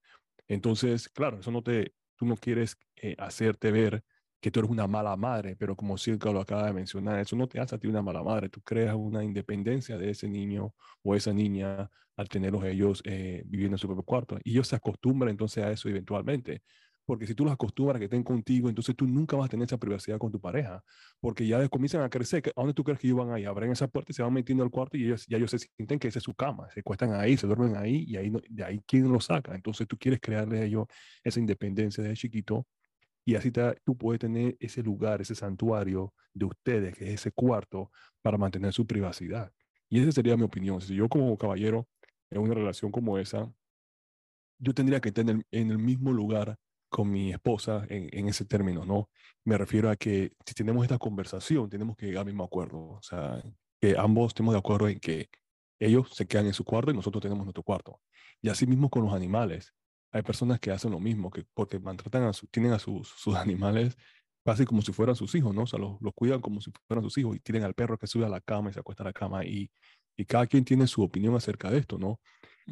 Entonces, 0.49 1.09
claro, 1.09 1.40
eso 1.40 1.50
no 1.50 1.62
te, 1.62 1.95
tú 2.16 2.26
no 2.26 2.37
quieres 2.37 2.76
eh, 2.97 3.14
hacerte 3.18 3.71
ver 3.71 4.04
que 4.40 4.50
tú 4.50 4.60
eres 4.60 4.70
una 4.70 4.86
mala 4.86 5.16
madre, 5.16 5.56
pero 5.56 5.74
como 5.76 5.98
Silka 5.98 6.30
lo 6.30 6.40
acaba 6.40 6.66
de 6.66 6.72
mencionar, 6.72 7.18
eso 7.20 7.36
no 7.36 7.48
te 7.48 7.58
hace 7.60 7.74
a 7.74 7.78
ti 7.78 7.86
una 7.86 8.02
mala 8.02 8.22
madre, 8.22 8.48
tú 8.48 8.60
creas 8.62 8.94
una 8.94 9.24
independencia 9.24 9.96
de 9.98 10.10
ese 10.10 10.28
niño 10.28 10.74
o 11.02 11.14
esa 11.14 11.32
niña 11.32 11.90
al 12.16 12.28
tenerlos 12.28 12.64
ellos 12.64 13.02
eh, 13.04 13.42
viviendo 13.46 13.74
en 13.74 13.78
su 13.78 13.86
propio 13.86 14.04
cuarto. 14.04 14.38
Y 14.42 14.52
ellos 14.52 14.68
se 14.68 14.76
acostumbran 14.76 15.30
entonces 15.30 15.64
a 15.64 15.70
eso 15.70 15.88
eventualmente. 15.88 16.62
Porque 17.04 17.26
si 17.26 17.34
tú 17.34 17.44
los 17.44 17.52
acostumbras 17.52 17.96
a 17.96 17.98
que 18.00 18.06
estén 18.06 18.24
contigo, 18.24 18.68
entonces 18.68 18.96
tú 18.96 19.06
nunca 19.06 19.36
vas 19.36 19.46
a 19.46 19.48
tener 19.48 19.66
esa 19.66 19.78
privacidad 19.78 20.18
con 20.18 20.32
tu 20.32 20.40
pareja. 20.40 20.82
Porque 21.20 21.46
ya 21.46 21.68
comienzan 21.68 22.02
a 22.02 22.08
crecer. 22.08 22.42
¿A 22.56 22.60
dónde 22.60 22.74
tú 22.74 22.82
crees 22.82 22.98
que 22.98 23.06
ellos 23.06 23.18
van 23.18 23.30
ahí? 23.30 23.44
Abren 23.44 23.70
esa 23.70 23.86
puerta 23.86 24.10
y 24.10 24.14
se 24.14 24.22
van 24.22 24.32
metiendo 24.32 24.64
al 24.64 24.70
cuarto 24.70 24.96
y 24.96 25.04
ellos, 25.04 25.24
ya 25.28 25.36
ellos 25.36 25.52
se 25.52 25.58
sienten 25.58 26.00
que 26.00 26.08
esa 26.08 26.18
es 26.18 26.24
su 26.24 26.34
cama. 26.34 26.68
Se 26.74 26.82
cuestan 26.82 27.12
ahí, 27.14 27.36
se 27.36 27.46
duermen 27.46 27.76
ahí 27.76 28.04
y 28.08 28.16
ahí 28.16 28.32
de 28.48 28.64
ahí 28.64 28.80
quién 28.86 29.12
los 29.12 29.26
saca. 29.26 29.54
Entonces 29.54 29.86
tú 29.86 29.96
quieres 29.96 30.20
crearle 30.20 30.58
a 30.60 30.64
ellos 30.64 30.86
esa 31.22 31.38
independencia 31.38 32.02
de 32.02 32.14
chiquito 32.14 32.66
y 33.26 33.35
así 33.35 33.50
tú 33.85 33.97
puedes 33.99 34.21
tener 34.21 34.56
ese 34.61 34.83
lugar, 34.85 35.21
ese 35.21 35.35
santuario 35.35 36.14
de 36.33 36.45
ustedes, 36.45 36.97
que 36.97 37.09
es 37.09 37.14
ese 37.14 37.33
cuarto, 37.33 37.90
para 38.23 38.38
mantener 38.38 38.73
su 38.73 38.87
privacidad. 38.87 39.52
Y 39.88 40.00
esa 40.00 40.12
sería 40.12 40.37
mi 40.37 40.45
opinión. 40.45 40.80
Si 40.80 40.95
yo 40.95 41.09
como 41.09 41.37
caballero, 41.37 41.88
en 42.30 42.40
una 42.40 42.54
relación 42.54 42.92
como 42.92 43.18
esa, 43.18 43.52
yo 44.59 44.73
tendría 44.73 45.00
que 45.00 45.09
estar 45.09 45.28
en 45.28 45.45
el, 45.50 45.78
mismo 45.78 46.12
lugar 46.12 46.56
con 46.88 47.11
mi 47.11 47.33
esposa 47.33 47.85
en, 47.88 48.09
en, 48.12 48.28
ese 48.28 48.45
término, 48.45 48.87
¿no? 48.87 49.11
Me 49.45 49.59
refiero 49.59 49.90
a 49.90 49.97
que 49.97 50.33
si 50.47 50.54
tenemos 50.54 50.85
esta 50.85 50.99
conversación, 50.99 51.68
tenemos 51.68 51.97
que 51.97 52.06
llegar 52.06 52.21
al 52.21 52.26
mismo 52.26 52.45
acuerdo. 52.45 52.78
O 52.78 53.02
sea, 53.02 53.42
que 53.80 53.97
ambos 53.99 54.28
estemos 54.28 54.54
de 54.54 54.59
acuerdo 54.61 54.88
en 54.88 55.00
que 55.00 55.28
ellos 55.80 56.11
se 56.12 56.26
quedan 56.26 56.47
en 56.47 56.54
su 56.54 56.64
cuarto 56.64 56.92
y 56.92 56.95
nosotros 56.95 57.21
tenemos 57.21 57.45
nuestro 57.45 57.64
cuarto. 57.64 58.00
Y 58.40 58.50
así 58.50 58.68
mismo 58.68 58.88
con 58.88 59.04
los 59.04 59.12
animales. 59.12 59.75
Hay 60.16 60.23
personas 60.23 60.58
que 60.58 60.70
hacen 60.70 60.90
lo 60.90 60.99
mismo, 60.99 61.30
que 61.30 61.44
porque 61.54 61.78
maltratan 61.78 62.25
a 62.25 62.32
su, 62.32 62.46
tienen 62.46 62.73
a 62.73 62.78
sus, 62.78 63.08
sus 63.08 63.35
animales 63.37 63.96
casi 64.44 64.64
como 64.64 64.80
si 64.80 64.92
fueran 64.92 65.16
sus 65.16 65.35
hijos, 65.35 65.54
¿no? 65.54 65.62
O 65.62 65.66
sea, 65.66 65.78
los, 65.78 66.00
los, 66.00 66.14
cuidan 66.14 66.40
como 66.40 66.61
si 66.61 66.73
fueran 66.87 67.02
sus 67.04 67.18
hijos 67.18 67.37
y 67.37 67.40
tienen 67.40 67.64
al 67.64 67.75
perro 67.75 67.99
que 67.99 68.06
sube 68.06 68.25
a 68.25 68.28
la 68.28 68.40
cama 68.40 68.70
y 68.70 68.73
se 68.73 68.80
acuesta 68.80 69.02
a 69.02 69.06
la 69.06 69.12
cama 69.12 69.44
y, 69.44 69.68
y 70.16 70.25
cada 70.25 70.46
quien 70.46 70.64
tiene 70.64 70.87
su 70.87 71.02
opinión 71.02 71.35
acerca 71.35 71.70
de 71.70 71.78
esto, 71.78 71.99
¿no? 71.99 72.20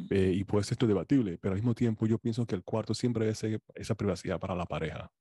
Eh, 0.09 0.31
y 0.35 0.43
pues 0.43 0.71
esto 0.71 0.85
es 0.85 0.87
debatible, 0.87 1.37
pero 1.37 1.53
al 1.53 1.59
mismo 1.59 1.75
tiempo 1.75 2.07
yo 2.07 2.17
pienso 2.17 2.45
que 2.45 2.55
el 2.55 2.63
cuarto 2.63 2.93
siempre 2.93 3.29
es 3.29 3.43
esa 3.75 3.95
privacidad 3.95 4.39
para 4.39 4.55
la 4.55 4.65
pareja. 4.65 5.11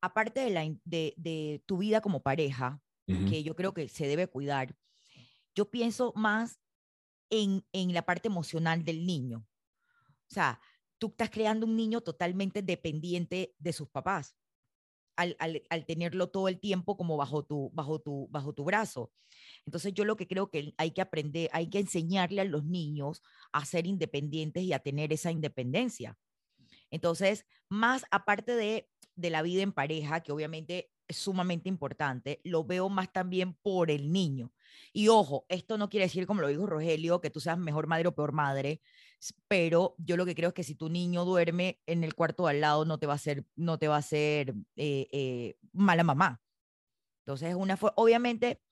Aparte 0.00 0.40
de, 0.40 0.50
la, 0.50 0.62
de, 0.84 1.14
de 1.16 1.62
tu 1.66 1.78
vida 1.78 2.00
como 2.00 2.22
pareja, 2.22 2.80
que 3.06 3.42
yo 3.42 3.56
creo 3.56 3.72
que 3.72 3.88
se 3.88 4.06
debe 4.06 4.26
cuidar, 4.26 4.76
yo 5.54 5.70
pienso 5.70 6.12
más 6.14 6.60
en, 7.30 7.64
en 7.72 7.94
la 7.94 8.02
parte 8.02 8.28
emocional 8.28 8.84
del 8.84 9.06
niño. 9.06 9.46
O 10.30 10.34
sea, 10.34 10.60
tú 10.98 11.08
estás 11.08 11.30
creando 11.30 11.66
un 11.66 11.76
niño 11.76 12.00
totalmente 12.00 12.62
dependiente 12.62 13.54
de 13.58 13.72
sus 13.72 13.88
papás. 13.88 14.36
Al, 15.16 15.34
al, 15.40 15.62
al, 15.68 15.84
tenerlo 15.84 16.28
todo 16.28 16.46
el 16.46 16.60
tiempo 16.60 16.96
como 16.96 17.16
bajo 17.16 17.44
tu, 17.44 17.70
bajo, 17.72 18.00
tu, 18.00 18.28
bajo 18.30 18.52
tu 18.52 18.62
brazo. 18.62 19.12
Entonces 19.66 19.92
yo 19.92 20.04
lo 20.04 20.16
que 20.16 20.28
creo 20.28 20.48
que 20.48 20.74
hay 20.76 20.92
que 20.92 21.00
aprender, 21.00 21.50
hay 21.52 21.68
que 21.68 21.80
enseñarle 21.80 22.40
a 22.40 22.44
los 22.44 22.64
niños 22.64 23.20
a 23.52 23.64
ser 23.64 23.88
independientes 23.88 24.62
y 24.62 24.72
a 24.72 24.78
tener 24.78 25.12
esa 25.12 25.32
independencia. 25.32 26.16
Entonces, 26.90 27.46
más 27.68 28.04
aparte 28.12 28.54
de, 28.54 28.88
de 29.16 29.30
la 29.30 29.42
vida 29.42 29.62
en 29.62 29.72
pareja, 29.72 30.20
que 30.20 30.30
obviamente 30.30 30.92
es 31.08 31.16
sumamente 31.16 31.68
importante, 31.68 32.40
lo 32.44 32.64
veo 32.64 32.88
más 32.88 33.12
también 33.12 33.54
por 33.54 33.90
el 33.90 34.12
niño. 34.12 34.52
Y 34.92 35.08
ojo, 35.08 35.46
esto 35.48 35.78
no 35.78 35.88
quiere 35.88 36.06
decir, 36.06 36.26
como 36.26 36.42
lo 36.42 36.48
dijo 36.48 36.66
Rogelio, 36.66 37.20
que 37.20 37.30
tú 37.30 37.40
seas 37.40 37.58
mejor 37.58 37.86
madre 37.86 38.08
o 38.08 38.14
peor 38.14 38.32
madre, 38.32 38.82
pero 39.48 39.94
yo 39.98 40.16
lo 40.16 40.24
que 40.26 40.34
creo 40.34 40.48
es 40.48 40.54
que 40.54 40.62
si 40.62 40.74
tu 40.74 40.88
niño 40.88 41.24
duerme 41.24 41.80
en 41.86 42.04
el 42.04 42.14
cuarto 42.14 42.46
al 42.46 42.60
lado, 42.60 42.84
no 42.84 42.98
te 42.98 43.06
va 43.06 43.14
a 43.14 43.18
ser, 43.18 43.44
no 43.56 43.78
te 43.78 43.88
va 43.88 43.96
a 43.96 44.02
ser 44.02 44.54
eh, 44.76 45.08
eh, 45.12 45.56
mala 45.72 46.04
mamá. 46.04 46.40
Entonces, 47.24 47.54
una 47.54 47.78
obviamente, 47.96 48.62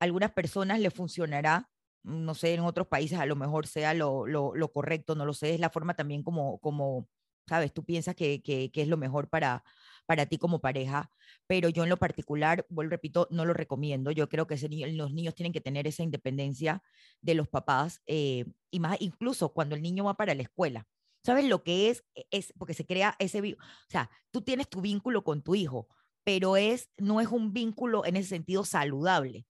a 0.00 0.04
algunas 0.04 0.32
personas 0.32 0.80
le 0.80 0.90
funcionará, 0.90 1.70
no 2.02 2.34
sé, 2.34 2.54
en 2.54 2.60
otros 2.60 2.88
países 2.88 3.18
a 3.18 3.26
lo 3.26 3.36
mejor 3.36 3.66
sea 3.66 3.94
lo, 3.94 4.26
lo, 4.26 4.54
lo 4.56 4.72
correcto, 4.72 5.14
no 5.14 5.24
lo 5.26 5.34
sé, 5.34 5.54
es 5.54 5.60
la 5.60 5.70
forma 5.70 5.94
también 5.94 6.22
como, 6.22 6.58
como 6.58 7.08
¿sabes? 7.46 7.72
Tú 7.72 7.84
piensas 7.84 8.14
que, 8.14 8.42
que, 8.42 8.70
que 8.72 8.82
es 8.82 8.88
lo 8.88 8.96
mejor 8.96 9.28
para, 9.28 9.64
para 10.12 10.26
ti 10.26 10.36
como 10.36 10.60
pareja, 10.60 11.10
pero 11.46 11.70
yo 11.70 11.84
en 11.84 11.88
lo 11.88 11.96
particular, 11.96 12.66
vuelvo, 12.68 12.90
repito, 12.90 13.28
no 13.30 13.46
lo 13.46 13.54
recomiendo. 13.54 14.10
Yo 14.10 14.28
creo 14.28 14.46
que 14.46 14.56
los 14.92 15.10
niños 15.14 15.34
tienen 15.34 15.54
que 15.54 15.62
tener 15.62 15.86
esa 15.86 16.02
independencia 16.02 16.82
de 17.22 17.34
los 17.34 17.48
papás, 17.48 18.02
eh, 18.06 18.44
y 18.70 18.78
más 18.78 18.98
incluso 19.00 19.54
cuando 19.54 19.74
el 19.74 19.80
niño 19.80 20.04
va 20.04 20.12
para 20.12 20.34
la 20.34 20.42
escuela. 20.42 20.86
¿Sabes 21.24 21.46
lo 21.46 21.62
que 21.62 21.88
es? 21.88 22.04
E, 22.14 22.26
es 22.30 22.52
porque 22.58 22.74
se 22.74 22.84
crea 22.84 23.16
ese, 23.18 23.40
o 23.40 23.56
sea, 23.88 24.10
tú 24.30 24.42
tienes 24.42 24.68
tu 24.68 24.82
vínculo 24.82 25.24
con 25.24 25.40
tu 25.40 25.54
hijo, 25.54 25.88
pero 26.24 26.58
es, 26.58 26.90
no 26.98 27.22
es 27.22 27.28
un 27.28 27.54
vínculo 27.54 28.04
en 28.04 28.16
ese 28.16 28.28
sentido 28.28 28.66
saludable, 28.66 29.46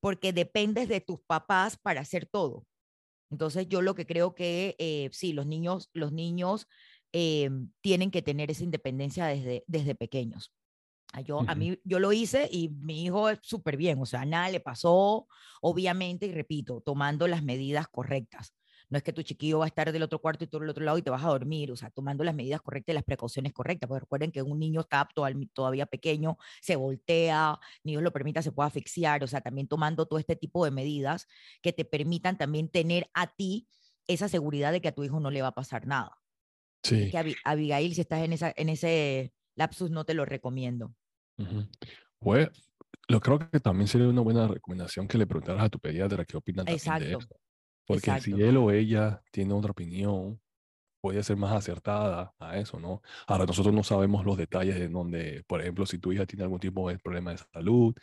porque 0.00 0.32
dependes 0.32 0.88
de 0.88 1.00
tus 1.00 1.20
papás 1.20 1.76
para 1.76 2.00
hacer 2.00 2.26
todo. 2.26 2.66
Entonces 3.30 3.68
yo 3.68 3.80
lo 3.80 3.94
que 3.94 4.06
creo 4.06 4.34
que 4.34 4.74
eh, 4.80 5.08
sí, 5.12 5.34
los 5.34 5.46
niños, 5.46 5.88
los 5.92 6.10
niños 6.10 6.66
eh, 7.12 7.50
tienen 7.80 8.10
que 8.10 8.22
tener 8.22 8.50
esa 8.50 8.64
independencia 8.64 9.26
desde, 9.26 9.64
desde 9.66 9.94
pequeños. 9.94 10.52
Ah, 11.12 11.22
yo, 11.22 11.40
a 11.48 11.56
mí, 11.56 11.76
yo 11.82 11.98
lo 11.98 12.12
hice 12.12 12.48
y 12.52 12.68
mi 12.68 13.04
hijo 13.04 13.28
es 13.28 13.40
súper 13.42 13.76
bien, 13.76 14.00
o 14.00 14.06
sea, 14.06 14.24
nada 14.24 14.48
le 14.48 14.60
pasó, 14.60 15.26
obviamente, 15.60 16.26
y 16.26 16.32
repito, 16.32 16.80
tomando 16.82 17.26
las 17.26 17.42
medidas 17.42 17.88
correctas. 17.88 18.54
No 18.90 18.96
es 18.96 19.02
que 19.02 19.12
tu 19.12 19.22
chiquillo 19.22 19.58
va 19.58 19.64
a 19.64 19.68
estar 19.68 19.90
del 19.92 20.02
otro 20.02 20.20
cuarto 20.20 20.44
y 20.44 20.46
tú 20.46 20.58
del 20.60 20.68
otro 20.68 20.84
lado 20.84 20.98
y 20.98 21.02
te 21.02 21.10
vas 21.10 21.24
a 21.24 21.28
dormir, 21.28 21.72
o 21.72 21.76
sea, 21.76 21.90
tomando 21.90 22.22
las 22.22 22.34
medidas 22.34 22.60
correctas 22.60 22.92
y 22.92 22.94
las 22.94 23.04
precauciones 23.04 23.52
correctas, 23.52 23.88
porque 23.88 24.00
recuerden 24.00 24.30
que 24.30 24.42
un 24.42 24.58
niño 24.58 24.80
está 24.80 25.08
todavía 25.52 25.86
pequeño, 25.86 26.38
se 26.60 26.76
voltea, 26.76 27.58
ni 27.82 27.92
Dios 27.92 28.02
lo 28.02 28.12
permita, 28.12 28.42
se 28.42 28.52
puede 28.52 28.68
asfixiar, 28.68 29.24
o 29.24 29.26
sea, 29.26 29.40
también 29.40 29.66
tomando 29.66 30.06
todo 30.06 30.18
este 30.18 30.36
tipo 30.36 30.64
de 30.64 30.70
medidas 30.70 31.26
que 31.60 31.72
te 31.72 31.84
permitan 31.84 32.38
también 32.38 32.68
tener 32.68 33.10
a 33.14 33.28
ti 33.34 33.68
esa 34.06 34.28
seguridad 34.28 34.72
de 34.72 34.80
que 34.80 34.88
a 34.88 34.92
tu 34.92 35.04
hijo 35.04 35.18
no 35.20 35.30
le 35.30 35.42
va 35.42 35.48
a 35.48 35.54
pasar 35.54 35.86
nada. 35.86 36.19
Sí. 36.82 37.10
Que 37.10 37.36
Abigail, 37.44 37.94
si 37.94 38.00
estás 38.00 38.22
en, 38.22 38.32
esa, 38.32 38.52
en 38.56 38.68
ese 38.68 39.32
lapsus, 39.54 39.90
no 39.90 40.04
te 40.04 40.14
lo 40.14 40.24
recomiendo. 40.24 40.94
Pues, 42.18 42.48
lo 43.08 43.20
creo 43.20 43.38
que 43.50 43.60
también 43.60 43.88
sería 43.88 44.08
una 44.08 44.20
buena 44.20 44.46
recomendación 44.46 45.08
que 45.08 45.18
le 45.18 45.26
preguntaras 45.26 45.64
a 45.64 45.68
tu 45.68 45.78
pediatra 45.78 46.24
qué 46.24 46.36
opina 46.36 46.64
de 46.64 46.74
eso. 46.74 46.90
Porque 47.86 48.20
si 48.20 48.32
él 48.40 48.56
o 48.56 48.70
ella 48.70 49.22
tiene 49.32 49.52
otra 49.52 49.72
opinión, 49.72 50.40
puede 51.00 51.22
ser 51.22 51.36
más 51.36 51.52
acertada 51.52 52.34
a 52.38 52.58
eso, 52.58 52.78
¿no? 52.78 53.02
Ahora, 53.26 53.46
nosotros 53.46 53.74
no 53.74 53.82
sabemos 53.82 54.24
los 54.24 54.36
detalles 54.36 54.76
de 54.76 54.88
donde, 54.88 55.42
por 55.46 55.60
ejemplo, 55.60 55.86
si 55.86 55.98
tu 55.98 56.12
hija 56.12 56.26
tiene 56.26 56.44
algún 56.44 56.60
tipo 56.60 56.88
de 56.88 56.98
problema 56.98 57.32
de 57.32 57.38
salud, 57.38 57.94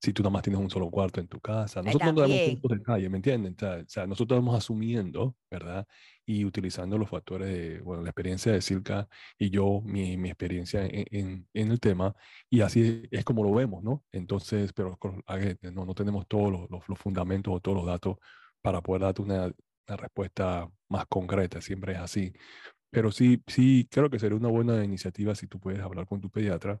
si 0.00 0.12
tú 0.12 0.22
nada 0.22 0.30
más 0.30 0.42
tienes 0.42 0.60
un 0.60 0.70
solo 0.70 0.90
cuarto 0.90 1.20
en 1.20 1.26
tu 1.26 1.40
casa. 1.40 1.82
Nosotros 1.82 2.14
no 2.14 2.20
damos 2.20 2.36
estos 2.36 2.70
detalles, 2.70 3.10
¿me 3.10 3.16
entienden? 3.16 3.56
O 3.60 3.88
sea, 3.88 4.06
nosotros 4.06 4.38
estamos 4.38 4.56
asumiendo, 4.56 5.36
¿verdad? 5.50 5.86
Y 6.24 6.44
utilizando 6.44 6.96
los 6.98 7.08
factores 7.08 7.48
de, 7.48 7.80
bueno, 7.80 8.02
la 8.02 8.10
experiencia 8.10 8.52
de 8.52 8.60
Silka 8.60 9.08
y 9.38 9.50
yo, 9.50 9.80
mi, 9.84 10.16
mi 10.16 10.28
experiencia 10.28 10.86
en, 10.86 11.48
en, 11.52 11.70
el 11.70 11.80
tema, 11.80 12.14
y 12.48 12.60
así 12.60 13.02
es 13.10 13.24
como 13.24 13.42
lo 13.42 13.52
vemos, 13.52 13.82
¿no? 13.82 14.04
Entonces, 14.12 14.72
pero 14.72 14.98
no, 15.62 15.84
no 15.84 15.94
tenemos 15.94 16.28
todos 16.28 16.52
los, 16.52 16.88
los, 16.88 16.98
fundamentos 16.98 17.52
o 17.52 17.60
todos 17.60 17.78
los 17.78 17.86
datos 17.86 18.18
para 18.62 18.80
poder 18.82 19.02
darte 19.02 19.22
una, 19.22 19.46
una 19.46 19.96
respuesta 19.96 20.70
más 20.88 21.06
concreta, 21.06 21.60
siempre 21.60 21.94
es 21.94 21.98
así. 21.98 22.32
Pero 22.90 23.10
sí, 23.10 23.42
sí, 23.46 23.88
creo 23.90 24.10
que 24.10 24.18
sería 24.18 24.36
una 24.36 24.48
buena 24.48 24.84
iniciativa 24.84 25.34
si 25.34 25.46
tú 25.46 25.58
puedes 25.60 25.80
hablar 25.80 26.06
con 26.06 26.20
tu 26.20 26.30
pediatra 26.30 26.80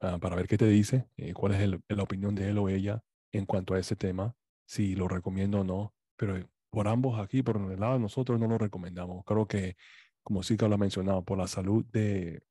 Ah, 0.00 0.18
para 0.18 0.34
ver 0.36 0.46
qué 0.48 0.56
te 0.56 0.66
dice, 0.66 1.08
eh, 1.16 1.34
cuál 1.34 1.52
es 1.54 1.68
la 1.88 2.02
opinión 2.02 2.34
de 2.34 2.48
él 2.48 2.58
o 2.58 2.68
ella 2.70 3.02
en 3.32 3.44
cuanto 3.44 3.74
a 3.74 3.78
ese 3.78 3.96
tema, 3.96 4.34
si 4.66 4.94
lo 4.94 5.08
recomiendo 5.08 5.60
o 5.60 5.64
no. 5.64 5.94
Pero 6.16 6.36
eh, 6.38 6.46
por 6.70 6.88
ambos 6.88 7.20
aquí, 7.20 7.42
por 7.42 7.56
el 7.58 7.78
lado 7.78 7.98
nosotros, 7.98 8.40
no 8.40 8.46
lo 8.48 8.56
recomendamos. 8.58 9.24
Creo 9.26 9.46
que, 9.46 9.76
como 10.22 10.42
sí 10.42 10.56
que 10.56 10.66
lo 10.68 10.74
ha 10.76 10.78
mencionado, 10.78 11.22
por 11.24 11.36
la 11.38 11.46
salud 11.48 11.84
de, 11.86 12.42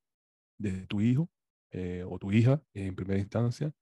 de 0.60 0.88
tu 0.88 1.02
hijo 1.02 1.30
eh, 1.72 2.06
o 2.08 2.20
tu 2.20 2.32
hija 2.32 2.62
en 2.74 2.96
primera 2.96 3.20
instancia, 3.20 3.74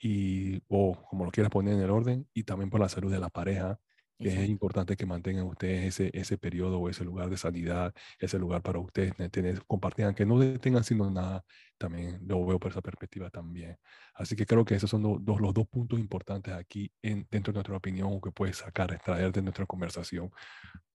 y, 0.00 0.62
o 0.68 0.94
como 1.08 1.24
lo 1.24 1.30
quieras 1.32 1.50
poner 1.52 1.74
en 1.74 1.80
el 1.82 1.90
orden, 1.90 2.28
y 2.34 2.44
también 2.44 2.70
por 2.70 2.80
la 2.80 2.88
salud 2.88 3.12
de 3.12 3.20
la 3.20 3.30
pareja 3.30 3.80
es 4.24 4.48
importante 4.48 4.96
que 4.96 5.06
mantengan 5.06 5.46
ustedes 5.46 6.00
ese, 6.00 6.10
ese 6.18 6.38
periodo 6.38 6.78
o 6.78 6.88
ese 6.88 7.04
lugar 7.04 7.30
de 7.30 7.36
sanidad, 7.36 7.94
ese 8.18 8.38
lugar 8.38 8.62
para 8.62 8.78
ustedes 8.78 9.14
tener, 9.30 9.64
compartir, 9.66 10.14
que 10.14 10.26
no 10.26 10.42
estén 10.42 10.76
haciendo 10.76 11.10
nada, 11.10 11.44
también 11.78 12.20
lo 12.26 12.44
veo 12.46 12.58
por 12.58 12.70
esa 12.70 12.80
perspectiva 12.80 13.30
también. 13.30 13.76
Así 14.14 14.36
que 14.36 14.46
creo 14.46 14.64
que 14.64 14.74
esos 14.74 14.90
son 14.90 15.02
los, 15.02 15.40
los 15.40 15.54
dos 15.54 15.66
puntos 15.68 15.98
importantes 15.98 16.54
aquí 16.54 16.92
en, 17.02 17.26
dentro 17.30 17.52
de 17.52 17.56
nuestra 17.56 17.76
opinión 17.76 18.20
que 18.20 18.30
puedes 18.30 18.58
sacar, 18.58 18.92
extraer 18.92 19.32
de 19.32 19.42
nuestra 19.42 19.66
conversación 19.66 20.30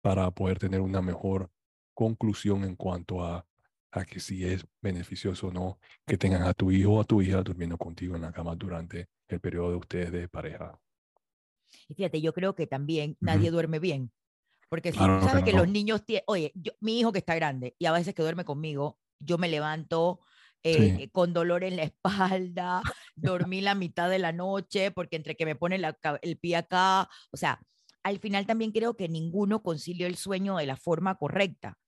para 0.01 0.31
poder 0.31 0.59
tener 0.59 0.81
una 0.81 1.01
mejor 1.03 1.51
conclusión 1.95 2.65
en 2.65 2.77
cuanto 2.77 3.25
a, 3.25 3.47
a 3.93 4.05
que 4.05 4.21
si 4.21 4.45
es 4.45 4.67
beneficioso 4.81 5.49
o 5.49 5.53
no 5.53 5.79
que 6.07 6.19
tengan 6.19 6.43
a 6.43 6.55
tu 6.55 6.71
hijo 6.71 6.95
o 6.95 7.01
a 7.01 7.05
tu 7.05 7.23
hija 7.23 7.43
durmiendo 7.43 7.77
contigo 7.79 8.17
en 8.17 8.23
la 8.23 8.33
cama 8.33 8.57
durante 8.57 9.09
el 9.29 9.41
periodo 9.41 9.71
de 9.71 9.77
ustedes 9.77 10.13
de 10.13 10.29
pareja. 10.29 10.79
Y 11.89 11.95
fíjate, 11.95 12.21
yo 12.21 12.33
creo 12.33 12.55
que 12.55 12.67
también 12.67 13.17
nadie 13.21 13.51
duerme 13.51 13.79
bien. 13.79 14.13
Porque 14.69 14.93
si 14.93 14.99
tú 14.99 15.05
sabes 15.05 15.45
que 15.45 15.53
los 15.53 15.69
niños 15.69 16.05
tienen, 16.05 16.25
oye, 16.27 16.51
yo, 16.55 16.73
mi 16.81 16.99
hijo 16.99 17.13
que 17.13 17.19
está 17.19 17.35
grande 17.35 17.77
y 17.79 17.85
a 17.87 17.93
veces 17.93 18.15
que 18.15 18.23
duerme 18.23 18.45
conmigo, 18.45 18.99
yo 19.19 19.37
me 19.37 19.49
levanto 19.49 20.21
eh, 20.63 21.11
con 21.13 21.35
dolor 21.35 21.63
en 21.63 21.77
la 21.77 21.83
espalda, 22.43 22.83
dormí 23.15 23.61
la 23.61 23.75
mitad 23.75 24.09
de 24.09 24.19
la 24.19 24.33
noche 24.33 24.91
porque 24.91 25.17
entre 25.17 25.37
que 25.37 25.45
me 25.45 25.57
pone 25.57 25.81
el 26.23 26.39
pie 26.39 26.57
acá, 26.57 27.09
o 27.31 27.37
sea, 27.37 27.61
al 28.03 28.19
final 28.19 28.47
también 28.47 28.73
creo 28.73 28.97
que 28.97 29.09
ninguno 29.09 29.63
concilió 29.63 30.07
el 30.07 30.17
sueño 30.17 30.57
de 30.57 30.67
la 30.67 30.77
forma 30.77 31.17
correcta, 31.17 31.79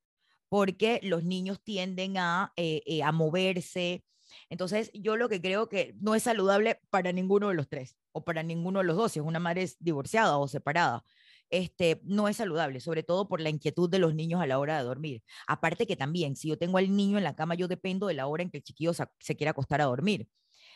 porque 0.50 1.00
los 1.02 1.24
niños 1.24 1.62
tienden 1.64 2.18
a, 2.18 2.52
eh, 2.56 2.82
eh, 2.84 3.02
a 3.02 3.12
moverse, 3.12 4.04
entonces, 4.48 4.90
yo 4.94 5.16
lo 5.16 5.28
que 5.28 5.40
creo 5.40 5.68
que 5.68 5.94
no 6.00 6.14
es 6.14 6.24
saludable 6.24 6.80
para 6.90 7.12
ninguno 7.12 7.48
de 7.48 7.54
los 7.54 7.68
tres 7.68 7.96
o 8.14 8.24
para 8.24 8.42
ninguno 8.42 8.78
de 8.78 8.86
los 8.86 8.96
dos, 8.96 9.12
si 9.12 9.18
es 9.18 9.24
una 9.26 9.40
madre 9.40 9.68
divorciada 9.80 10.38
o 10.38 10.48
separada. 10.48 11.04
Este, 11.50 12.00
no 12.04 12.28
es 12.28 12.38
saludable, 12.38 12.80
sobre 12.80 13.02
todo 13.02 13.28
por 13.28 13.40
la 13.40 13.50
inquietud 13.50 13.90
de 13.90 13.98
los 13.98 14.14
niños 14.14 14.40
a 14.40 14.46
la 14.46 14.58
hora 14.58 14.78
de 14.78 14.84
dormir. 14.84 15.22
Aparte 15.46 15.86
que 15.86 15.96
también, 15.96 16.36
si 16.36 16.48
yo 16.48 16.56
tengo 16.56 16.78
al 16.78 16.94
niño 16.94 17.18
en 17.18 17.24
la 17.24 17.36
cama, 17.36 17.54
yo 17.54 17.68
dependo 17.68 18.06
de 18.06 18.14
la 18.14 18.26
hora 18.26 18.42
en 18.42 18.50
que 18.50 18.58
el 18.58 18.62
chiquillo 18.62 18.94
se, 18.94 19.36
quiera 19.36 19.50
acostar 19.50 19.80
a 19.80 19.84
dormir. 19.84 20.28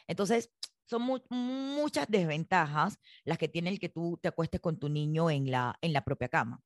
Entonces, 0.09 0.51
son 0.85 1.03
muchas 1.31 2.09
desventajas 2.09 2.99
las 3.25 3.39
que 3.39 3.49
tiene 3.49 3.71
el 3.71 3.79
que 3.79 3.89
tú 3.89 4.19
te 4.21 4.29
acuestes 4.29 4.61
con 4.61 4.79
tu 4.79 4.89
niño 4.89 5.31
en 5.31 5.51
la, 5.51 5.79
en 5.81 5.93
la 5.93 6.05
propia 6.05 6.29
cama. 6.29 6.61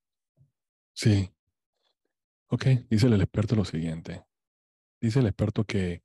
Sí. 0.94 1.30
Ok, 2.48 2.66
dice 2.88 3.06
el 3.06 3.20
experto 3.20 3.56
lo 3.56 3.64
siguiente. 3.64 4.24
Dice 5.00 5.20
el 5.20 5.26
experto 5.26 5.64
que 5.64 6.02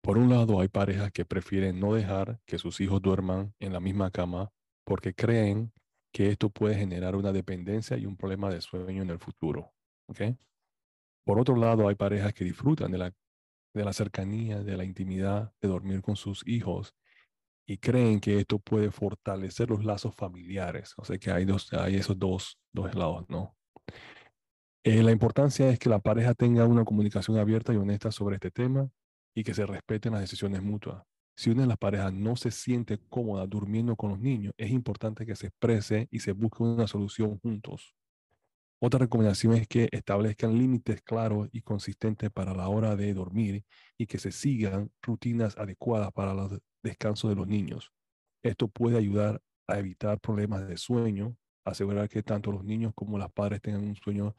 por 0.00 0.18
un 0.18 0.30
lado, 0.30 0.60
hay 0.60 0.68
parejas 0.68 1.12
que 1.12 1.24
prefieren 1.24 1.80
no 1.80 1.94
dejar 1.94 2.40
que 2.46 2.58
sus 2.58 2.80
hijos 2.80 3.02
duerman 3.02 3.54
en 3.58 3.72
la 3.72 3.80
misma 3.80 4.10
cama 4.10 4.50
porque 4.84 5.14
creen 5.14 5.72
que 6.12 6.30
esto 6.30 6.50
puede 6.50 6.76
generar 6.76 7.14
una 7.16 7.32
dependencia 7.32 7.96
y 7.96 8.06
un 8.06 8.16
problema 8.16 8.50
de 8.50 8.60
sueño 8.60 9.02
en 9.02 9.10
el 9.10 9.18
futuro. 9.18 9.72
Por 11.24 11.38
otro 11.38 11.56
lado, 11.56 11.88
hay 11.88 11.94
parejas 11.94 12.32
que 12.32 12.44
disfrutan 12.44 12.90
de 12.90 12.98
la, 12.98 13.14
de 13.74 13.84
la 13.84 13.92
cercanía, 13.92 14.62
de 14.62 14.76
la 14.76 14.84
intimidad, 14.84 15.52
de 15.60 15.68
dormir 15.68 16.00
con 16.00 16.16
sus 16.16 16.46
hijos 16.46 16.94
y 17.66 17.76
creen 17.76 18.18
que 18.18 18.38
esto 18.38 18.58
puede 18.58 18.90
fortalecer 18.90 19.68
los 19.68 19.84
lazos 19.84 20.14
familiares. 20.14 20.94
O 20.96 21.04
sea 21.04 21.18
que 21.18 21.30
hay, 21.30 21.44
dos, 21.44 21.70
hay 21.74 21.96
esos 21.96 22.18
dos, 22.18 22.58
dos 22.72 22.94
lados, 22.94 23.26
¿no? 23.28 23.54
Eh, 24.84 25.02
la 25.02 25.12
importancia 25.12 25.68
es 25.68 25.78
que 25.78 25.90
la 25.90 25.98
pareja 25.98 26.32
tenga 26.32 26.64
una 26.64 26.84
comunicación 26.86 27.36
abierta 27.36 27.74
y 27.74 27.76
honesta 27.76 28.10
sobre 28.10 28.36
este 28.36 28.50
tema 28.50 28.90
y 29.38 29.44
que 29.44 29.54
se 29.54 29.64
respeten 29.64 30.10
las 30.10 30.22
decisiones 30.22 30.60
mutuas. 30.64 31.00
Si 31.36 31.48
una 31.48 31.62
de 31.62 31.68
las 31.68 31.78
parejas 31.78 32.12
no 32.12 32.34
se 32.34 32.50
siente 32.50 32.98
cómoda 33.08 33.46
durmiendo 33.46 33.94
con 33.94 34.10
los 34.10 34.18
niños, 34.18 34.52
es 34.56 34.72
importante 34.72 35.24
que 35.24 35.36
se 35.36 35.46
exprese 35.46 36.08
y 36.10 36.18
se 36.18 36.32
busque 36.32 36.64
una 36.64 36.88
solución 36.88 37.38
juntos. 37.38 37.94
Otra 38.80 38.98
recomendación 38.98 39.54
es 39.54 39.68
que 39.68 39.88
establezcan 39.92 40.58
límites 40.58 41.02
claros 41.02 41.48
y 41.52 41.62
consistentes 41.62 42.30
para 42.32 42.52
la 42.52 42.68
hora 42.68 42.96
de 42.96 43.14
dormir 43.14 43.64
y 43.96 44.06
que 44.06 44.18
se 44.18 44.32
sigan 44.32 44.90
rutinas 45.02 45.56
adecuadas 45.56 46.10
para 46.10 46.34
los 46.34 46.58
descansos 46.82 47.30
de 47.30 47.36
los 47.36 47.46
niños. 47.46 47.92
Esto 48.42 48.66
puede 48.66 48.98
ayudar 48.98 49.40
a 49.68 49.78
evitar 49.78 50.18
problemas 50.18 50.66
de 50.66 50.76
sueño, 50.76 51.36
asegurar 51.64 52.08
que 52.08 52.24
tanto 52.24 52.50
los 52.50 52.64
niños 52.64 52.90
como 52.96 53.16
las 53.18 53.30
padres 53.30 53.60
tengan 53.60 53.84
un 53.84 53.94
sueño. 53.94 54.34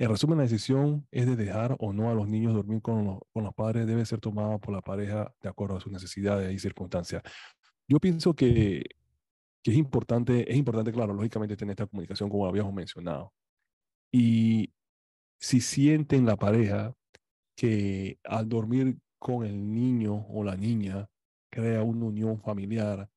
En 0.00 0.08
resumen, 0.08 0.38
la 0.38 0.44
decisión 0.44 1.06
es 1.10 1.26
de 1.26 1.36
dejar 1.36 1.76
o 1.78 1.92
no 1.92 2.08
a 2.08 2.14
los 2.14 2.26
niños 2.26 2.54
dormir 2.54 2.80
con 2.80 3.20
los, 3.34 3.54
padres 3.54 3.86
debe 3.86 4.06
ser 4.06 4.18
tomada 4.18 4.56
por 4.56 4.72
la 4.72 4.80
pareja 4.80 5.34
de 5.42 5.50
acuerdo 5.50 5.76
a 5.76 5.80
sus 5.80 5.92
necesidades 5.92 6.50
y 6.54 6.58
circunstancias. 6.58 7.22
Yo 7.86 8.00
pienso 8.00 8.32
que, 8.32 8.82
es 9.62 9.74
importante, 9.74 10.50
es 10.50 10.56
importante, 10.56 10.90
claro, 10.90 11.12
lógicamente 11.12 11.54
tener 11.54 11.72
esta 11.72 11.86
comunicación 11.86 12.30
como 12.30 12.46
habíamos 12.46 12.72
mencionado. 12.72 13.34
Y 14.10 14.72
si 15.38 15.60
sienten 15.60 16.24
la 16.24 16.36
pareja 16.36 16.94
que 17.54 18.18
al 18.24 18.48
dormir 18.48 18.96
con 19.18 19.44
el 19.44 19.70
niño 19.70 20.26
o 20.30 20.42
la 20.44 20.56
niña 20.56 21.10
crea 21.50 21.82
una 21.82 22.06
unión 22.06 22.40
familiar, 22.40 23.10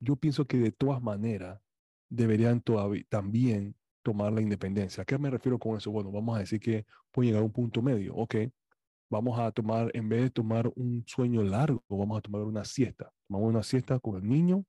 yo 0.00 0.16
pienso 0.16 0.44
que 0.46 0.58
de 0.58 0.72
todas 0.72 1.00
maneras 1.00 1.62
deberían 2.10 2.62
también 3.08 3.74
tomar 4.06 4.32
la 4.32 4.40
independencia. 4.40 5.02
¿A 5.02 5.04
qué 5.04 5.18
me 5.18 5.28
refiero 5.28 5.58
con 5.58 5.76
eso? 5.76 5.90
Bueno, 5.90 6.12
vamos 6.12 6.36
a 6.36 6.38
decir 6.38 6.60
que 6.60 6.86
puede 7.10 7.26
llegar 7.26 7.42
a 7.42 7.44
un 7.44 7.50
punto 7.50 7.82
medio. 7.82 8.14
Ok, 8.14 8.36
vamos 9.10 9.36
a 9.36 9.50
tomar, 9.50 9.90
en 9.94 10.08
vez 10.08 10.22
de 10.22 10.30
tomar 10.30 10.70
un 10.76 11.02
sueño 11.08 11.42
largo, 11.42 11.82
vamos 11.88 12.18
a 12.18 12.20
tomar 12.20 12.42
una 12.42 12.64
siesta. 12.64 13.10
Tomamos 13.26 13.50
una 13.50 13.64
siesta 13.64 13.98
con 13.98 14.14
el 14.14 14.28
niño, 14.28 14.64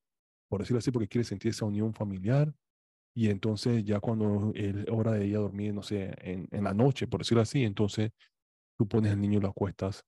por 0.50 0.62
decirlo 0.62 0.80
así, 0.80 0.90
porque 0.90 1.08
quiere 1.08 1.24
sentir 1.24 1.52
esa 1.52 1.66
unión 1.66 1.94
familiar. 1.94 2.52
Y 3.14 3.30
entonces 3.30 3.86
ya 3.86 4.00
cuando 4.00 4.52
es 4.56 4.74
hora 4.90 5.12
de 5.12 5.26
ella 5.26 5.38
dormir, 5.38 5.72
no 5.72 5.84
sé, 5.84 6.16
en, 6.20 6.48
en 6.52 6.64
la 6.64 6.74
noche, 6.74 7.06
por 7.06 7.20
decirlo 7.22 7.44
así, 7.44 7.64
entonces 7.64 8.10
tú 8.76 8.88
pones 8.88 9.12
al 9.12 9.22
niño 9.22 9.38
y 9.38 9.42
lo 9.42 9.50
acuestas 9.50 10.04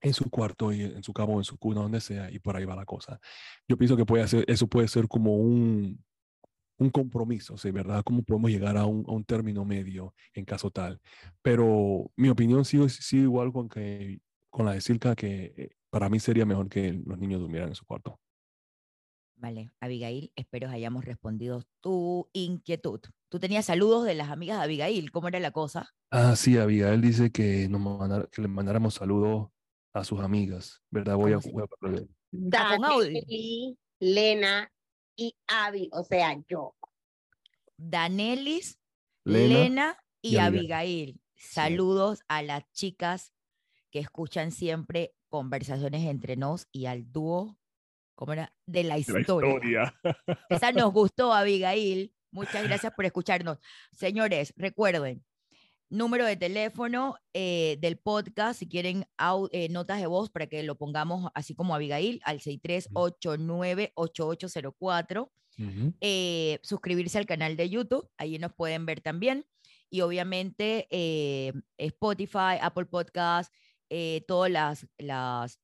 en 0.00 0.14
su 0.14 0.30
cuarto 0.30 0.72
y 0.72 0.82
en 0.82 1.02
su 1.02 1.12
cama 1.12 1.32
o 1.32 1.38
en 1.38 1.44
su 1.44 1.58
cuna, 1.58 1.80
donde 1.80 2.00
sea, 2.00 2.30
y 2.30 2.38
por 2.38 2.56
ahí 2.56 2.64
va 2.64 2.76
la 2.76 2.84
cosa. 2.84 3.18
Yo 3.68 3.76
pienso 3.76 3.96
que 3.96 4.06
puede 4.06 4.28
ser, 4.28 4.44
eso 4.46 4.68
puede 4.68 4.86
ser 4.86 5.08
como 5.08 5.36
un, 5.36 6.04
un 6.82 6.90
compromiso, 6.90 7.56
¿sí? 7.56 7.70
¿verdad? 7.70 8.02
¿Cómo 8.04 8.22
podemos 8.22 8.50
llegar 8.50 8.76
a 8.76 8.86
un, 8.86 9.04
a 9.08 9.12
un, 9.12 9.24
término 9.24 9.64
medio 9.64 10.14
en 10.34 10.44
caso 10.44 10.70
tal? 10.70 11.00
Pero 11.40 12.10
mi 12.16 12.28
opinión 12.28 12.64
sigue, 12.64 12.88
sigue 12.88 13.22
igual 13.22 13.52
con, 13.52 13.68
que, 13.68 14.20
con 14.50 14.66
la 14.66 14.72
de 14.72 14.80
Silka, 14.80 15.14
que 15.14 15.54
eh, 15.56 15.70
para 15.90 16.08
mí 16.08 16.20
sería 16.20 16.46
mejor 16.46 16.68
que 16.68 16.92
los 16.92 17.18
niños 17.18 17.40
durmieran 17.40 17.70
en 17.70 17.74
su 17.74 17.84
cuarto. 17.84 18.18
Vale, 19.36 19.70
Abigail, 19.80 20.30
espero 20.36 20.68
hayamos 20.68 21.04
respondido 21.04 21.64
tu 21.80 22.28
inquietud. 22.32 23.00
Tú 23.28 23.40
tenías 23.40 23.64
saludos 23.64 24.04
de 24.04 24.14
las 24.14 24.30
amigas 24.30 24.58
de 24.58 24.64
Abigail, 24.64 25.10
¿cómo 25.10 25.28
era 25.28 25.40
la 25.40 25.50
cosa? 25.50 25.90
Ah, 26.10 26.36
sí, 26.36 26.58
Abigail 26.58 27.00
dice 27.00 27.32
que, 27.32 27.68
nos 27.68 27.80
mandara, 27.80 28.28
que 28.30 28.42
le 28.42 28.48
mandáramos 28.48 28.94
saludos 28.94 29.48
a 29.92 30.04
sus 30.04 30.20
amigas, 30.20 30.82
¿verdad? 30.90 31.16
Voy 31.16 31.32
a, 31.32 31.38
voy 31.38 31.64
a 31.64 31.66
Lena 33.98 34.72
y 35.22 35.36
Abby, 35.46 35.88
o 35.92 36.02
sea, 36.02 36.36
yo. 36.48 36.74
Danelis, 37.76 38.78
Lena, 39.24 39.58
Lena 39.58 40.04
y, 40.20 40.34
y, 40.34 40.38
Abigail. 40.38 41.20
Saludos 41.36 42.18
sí. 42.18 42.24
a 42.28 42.42
las 42.42 42.70
chicas 42.72 43.32
que 43.90 43.98
escuchan 43.98 44.52
siempre 44.52 45.14
conversaciones 45.28 46.04
entre 46.06 46.36
nos 46.36 46.66
y 46.72 46.86
al 46.86 47.10
dúo 47.10 47.58
¿cómo 48.14 48.32
era? 48.34 48.52
De 48.66 48.84
la 48.84 48.98
historia. 48.98 49.18
La 49.18 49.20
historia. 49.20 49.94
Esa 50.48 50.70
nos 50.70 50.92
gustó, 50.92 51.32
Abigail. 51.32 52.14
Muchas 52.30 52.62
gracias 52.62 52.92
por 52.94 53.04
escucharnos. 53.04 53.58
Señores, 53.90 54.54
recuerden, 54.56 55.24
número 55.92 56.24
de 56.24 56.36
teléfono 56.36 57.16
eh, 57.34 57.76
del 57.80 57.98
podcast, 57.98 58.58
si 58.58 58.68
quieren 58.68 59.04
eh, 59.52 59.68
notas 59.68 60.00
de 60.00 60.06
voz 60.06 60.30
para 60.30 60.46
que 60.46 60.62
lo 60.62 60.76
pongamos 60.76 61.30
así 61.34 61.54
como 61.54 61.74
Abigail, 61.74 62.22
al 62.24 62.40
63898804. 62.40 65.30
Uh 65.58 65.64
-huh. 65.64 65.92
eh, 66.00 66.58
suscribirse 66.62 67.18
al 67.18 67.26
canal 67.26 67.58
de 67.58 67.68
YouTube, 67.68 68.08
ahí 68.16 68.38
nos 68.38 68.54
pueden 68.54 68.86
ver 68.86 69.02
también. 69.02 69.44
Y 69.90 70.00
obviamente 70.00 70.88
eh, 70.90 71.52
Spotify, 71.76 72.56
Apple 72.60 72.86
Podcast, 72.86 73.52
todas 74.26 74.50
las, 74.50 74.86
las 74.96 75.60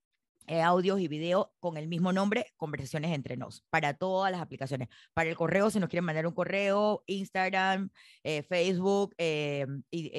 eh, 0.48 0.62
audios 0.62 0.98
y 0.98 1.08
videos 1.08 1.48
con 1.60 1.76
el 1.76 1.88
mismo 1.88 2.10
nombre, 2.10 2.46
Conversaciones 2.56 3.12
entre 3.12 3.36
nos, 3.36 3.64
para 3.68 3.92
todas 3.92 4.32
las 4.32 4.40
aplicaciones. 4.40 4.88
Para 5.12 5.28
el 5.28 5.36
correo, 5.36 5.70
si 5.70 5.78
nos 5.78 5.90
quieren 5.90 6.06
mandar 6.06 6.26
un 6.26 6.32
correo, 6.32 7.04
Instagram, 7.06 7.90
eh, 8.24 8.42
Facebook, 8.42 9.14
eh, 9.18 9.66
y, 9.90 10.10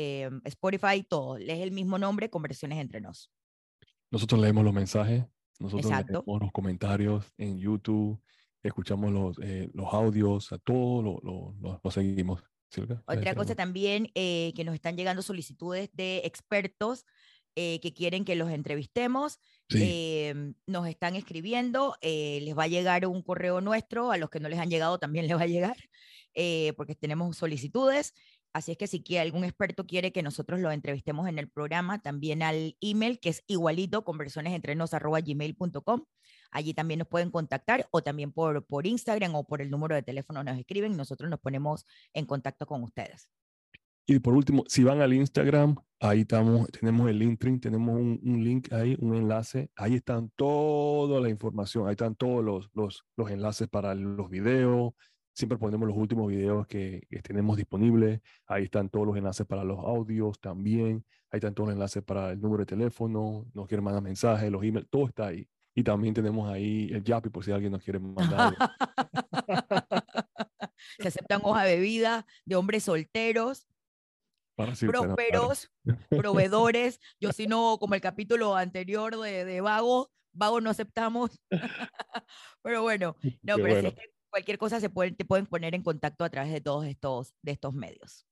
Spotify, 0.45 1.03
todo. 1.03 1.37
Es 1.37 1.59
el 1.59 1.71
mismo 1.71 1.97
nombre, 1.97 2.29
Conversaciones 2.29 2.77
entre 2.77 3.01
nos. 3.01 3.31
Nosotros 4.11 4.39
leemos 4.39 4.63
los 4.63 4.73
mensajes, 4.73 5.25
nosotros 5.59 5.91
Exacto. 5.91 6.23
leemos 6.25 6.41
los 6.43 6.51
comentarios 6.51 7.25
en 7.37 7.57
YouTube, 7.57 8.21
escuchamos 8.61 9.11
los, 9.11 9.37
los 9.73 9.93
audios, 9.93 10.51
a 10.51 10.59
todo 10.59 11.01
lo, 11.01 11.19
lo, 11.23 11.55
lo, 11.59 11.81
lo 11.83 11.91
seguimos. 11.91 12.43
Silvia, 12.71 13.01
Otra 13.07 13.33
cosa 13.33 13.55
también, 13.55 14.11
que 14.13 14.61
nos 14.63 14.75
están 14.75 14.95
llegando 14.95 15.23
solicitudes 15.23 15.89
de 15.93 16.21
expertos 16.23 17.03
eh, 17.55 17.79
que 17.81 17.93
quieren 17.93 18.25
que 18.25 18.35
los 18.35 18.49
entrevistemos. 18.49 19.39
Sí. 19.69 19.79
Eh, 19.83 20.53
nos 20.65 20.87
están 20.87 21.15
escribiendo, 21.15 21.95
eh, 22.01 22.39
les 22.41 22.57
va 22.57 22.63
a 22.63 22.67
llegar 22.67 23.05
un 23.05 23.21
correo 23.21 23.61
nuestro, 23.61 24.11
a 24.11 24.17
los 24.17 24.31
que 24.31 24.39
no 24.39 24.49
les 24.49 24.59
han 24.59 24.69
llegado 24.69 24.97
también 24.97 25.27
les 25.27 25.37
va 25.37 25.43
a 25.43 25.47
llegar, 25.47 25.77
eh, 26.33 26.73
porque 26.75 26.95
tenemos 26.95 27.37
solicitudes. 27.37 28.15
Así 28.51 28.71
es 28.71 28.79
que 28.79 28.87
si 28.87 29.03
algún 29.17 29.43
experto 29.43 29.85
quiere 29.85 30.11
que 30.11 30.23
nosotros 30.23 30.59
lo 30.59 30.71
entrevistemos 30.71 31.27
en 31.27 31.37
el 31.37 31.49
programa, 31.49 32.01
también 32.01 32.41
al 32.41 32.75
email, 32.81 33.19
que 33.19 33.29
es 33.29 33.43
igualito, 33.45 34.03
conversionesentrenos.gmail.com. 34.03 36.05
Allí 36.49 36.73
también 36.73 36.97
nos 36.97 37.07
pueden 37.07 37.29
contactar 37.29 37.87
o 37.91 38.01
también 38.01 38.31
por, 38.31 38.65
por 38.65 38.87
Instagram 38.87 39.35
o 39.35 39.45
por 39.45 39.61
el 39.61 39.69
número 39.69 39.93
de 39.93 40.01
teléfono 40.01 40.43
nos 40.43 40.57
escriben. 40.57 40.97
Nosotros 40.97 41.29
nos 41.29 41.39
ponemos 41.39 41.85
en 42.13 42.25
contacto 42.25 42.65
con 42.65 42.83
ustedes. 42.83 43.29
Y 44.09 44.17
por 44.17 44.33
último, 44.33 44.63
si 44.67 44.83
van 44.83 45.01
al 45.01 45.13
Instagram, 45.13 45.75
ahí 45.99 46.21
estamos, 46.21 46.67
tenemos 46.71 47.07
el 47.11 47.19
Linktree, 47.19 47.59
tenemos 47.59 47.95
un, 47.95 48.19
un, 48.23 48.43
link 48.43 48.73
ahí, 48.73 48.97
un 48.99 49.13
enlace. 49.13 49.69
Ahí 49.75 49.93
están 49.93 50.31
toda 50.35 51.21
la 51.21 51.29
información, 51.29 51.85
ahí 51.85 51.91
están 51.91 52.15
todos 52.15 52.43
los, 52.43 52.71
los, 52.73 53.05
los 53.15 53.29
enlaces 53.29 53.67
para 53.67 53.93
los 53.93 54.27
videos. 54.31 54.93
Siempre 55.31 55.59
ponemos 55.59 55.87
los 55.87 55.95
últimos 55.95 56.27
videos 56.27 56.65
que, 56.65 57.03
que, 57.07 57.21
tenemos 57.21 57.55
disponibles. 57.55 58.19
Ahí 58.47 58.63
están 58.63 58.89
todos 58.89 59.05
los 59.05 59.15
enlaces 59.15 59.45
para 59.45 59.63
los 59.63 59.77
audios 59.77 60.39
también. 60.39 61.05
Ahí 61.29 61.37
están 61.37 61.53
todos 61.53 61.67
los 61.67 61.75
enlaces 61.75 62.01
para 62.01 62.31
el 62.31 62.41
número 62.41 62.61
de 62.61 62.65
teléfono, 62.65 63.45
nos 63.53 63.67
quieren 63.67 63.83
mandar 63.83 64.01
mensajes, 64.01 64.51
los 64.51 64.63
emails, 64.63 64.87
todo 64.89 65.05
está 65.05 65.27
ahí. 65.27 65.47
Y 65.75 65.83
también 65.83 66.15
tenemos 66.15 66.49
ahí 66.49 66.89
el 66.91 67.03
Yapi 67.03 67.29
por 67.29 67.45
si 67.45 67.51
alguien 67.51 67.73
nos 67.73 67.83
quiere 67.83 67.99
mandar. 67.99 68.55
Se 70.97 71.09
aceptan 71.09 71.41
hoja 71.43 71.63
de 71.63 71.79
vida 71.79 72.25
de 72.45 72.55
hombres 72.55 72.85
solteros 72.85 73.68
prósperos, 74.65 75.71
proveedores. 76.09 76.99
Yo 77.19 77.31
si 77.31 77.47
no, 77.47 77.77
como 77.79 77.95
el 77.95 78.01
capítulo 78.01 78.55
anterior 78.55 79.19
de, 79.19 79.45
de 79.45 79.61
Vago, 79.61 80.11
Vago 80.33 80.61
no 80.61 80.69
aceptamos. 80.69 81.31
pero 82.61 82.81
bueno, 82.81 83.15
no, 83.41 83.55
Qué 83.55 83.63
pero 83.63 83.73
bueno. 83.73 83.87
Es 83.89 83.95
que 83.95 84.13
cualquier 84.29 84.57
cosa 84.57 84.79
se 84.79 84.89
puede, 84.89 85.11
te 85.11 85.25
pueden 85.25 85.45
poner 85.45 85.75
en 85.75 85.83
contacto 85.83 86.23
a 86.23 86.29
través 86.29 86.51
de 86.51 86.61
todos 86.61 86.85
estos, 86.85 87.33
de 87.41 87.51
estos 87.51 87.73
medios. 87.73 88.25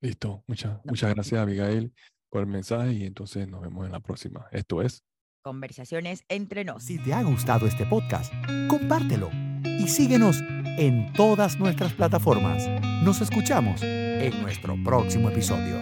Listo, 0.00 0.42
muchas, 0.46 0.72
no. 0.72 0.82
muchas 0.86 1.14
gracias 1.14 1.40
Abigail 1.40 1.94
por 2.28 2.40
el 2.40 2.48
mensaje 2.48 2.92
y 2.92 3.04
entonces 3.04 3.46
nos 3.46 3.60
vemos 3.60 3.86
en 3.86 3.92
la 3.92 4.00
próxima. 4.00 4.48
Esto 4.50 4.82
es 4.82 5.04
Conversaciones 5.44 6.24
entre 6.28 6.64
nos. 6.64 6.84
Si 6.84 6.98
te 6.98 7.12
ha 7.12 7.22
gustado 7.24 7.66
este 7.66 7.84
podcast, 7.84 8.32
compártelo 8.68 9.28
y 9.64 9.88
síguenos 9.88 10.40
en 10.78 11.12
todas 11.14 11.58
nuestras 11.58 11.92
plataformas. 11.94 12.68
Nos 13.02 13.20
escuchamos 13.20 13.82
en 14.22 14.40
nuestro 14.40 14.76
próximo 14.84 15.28
episodio. 15.30 15.76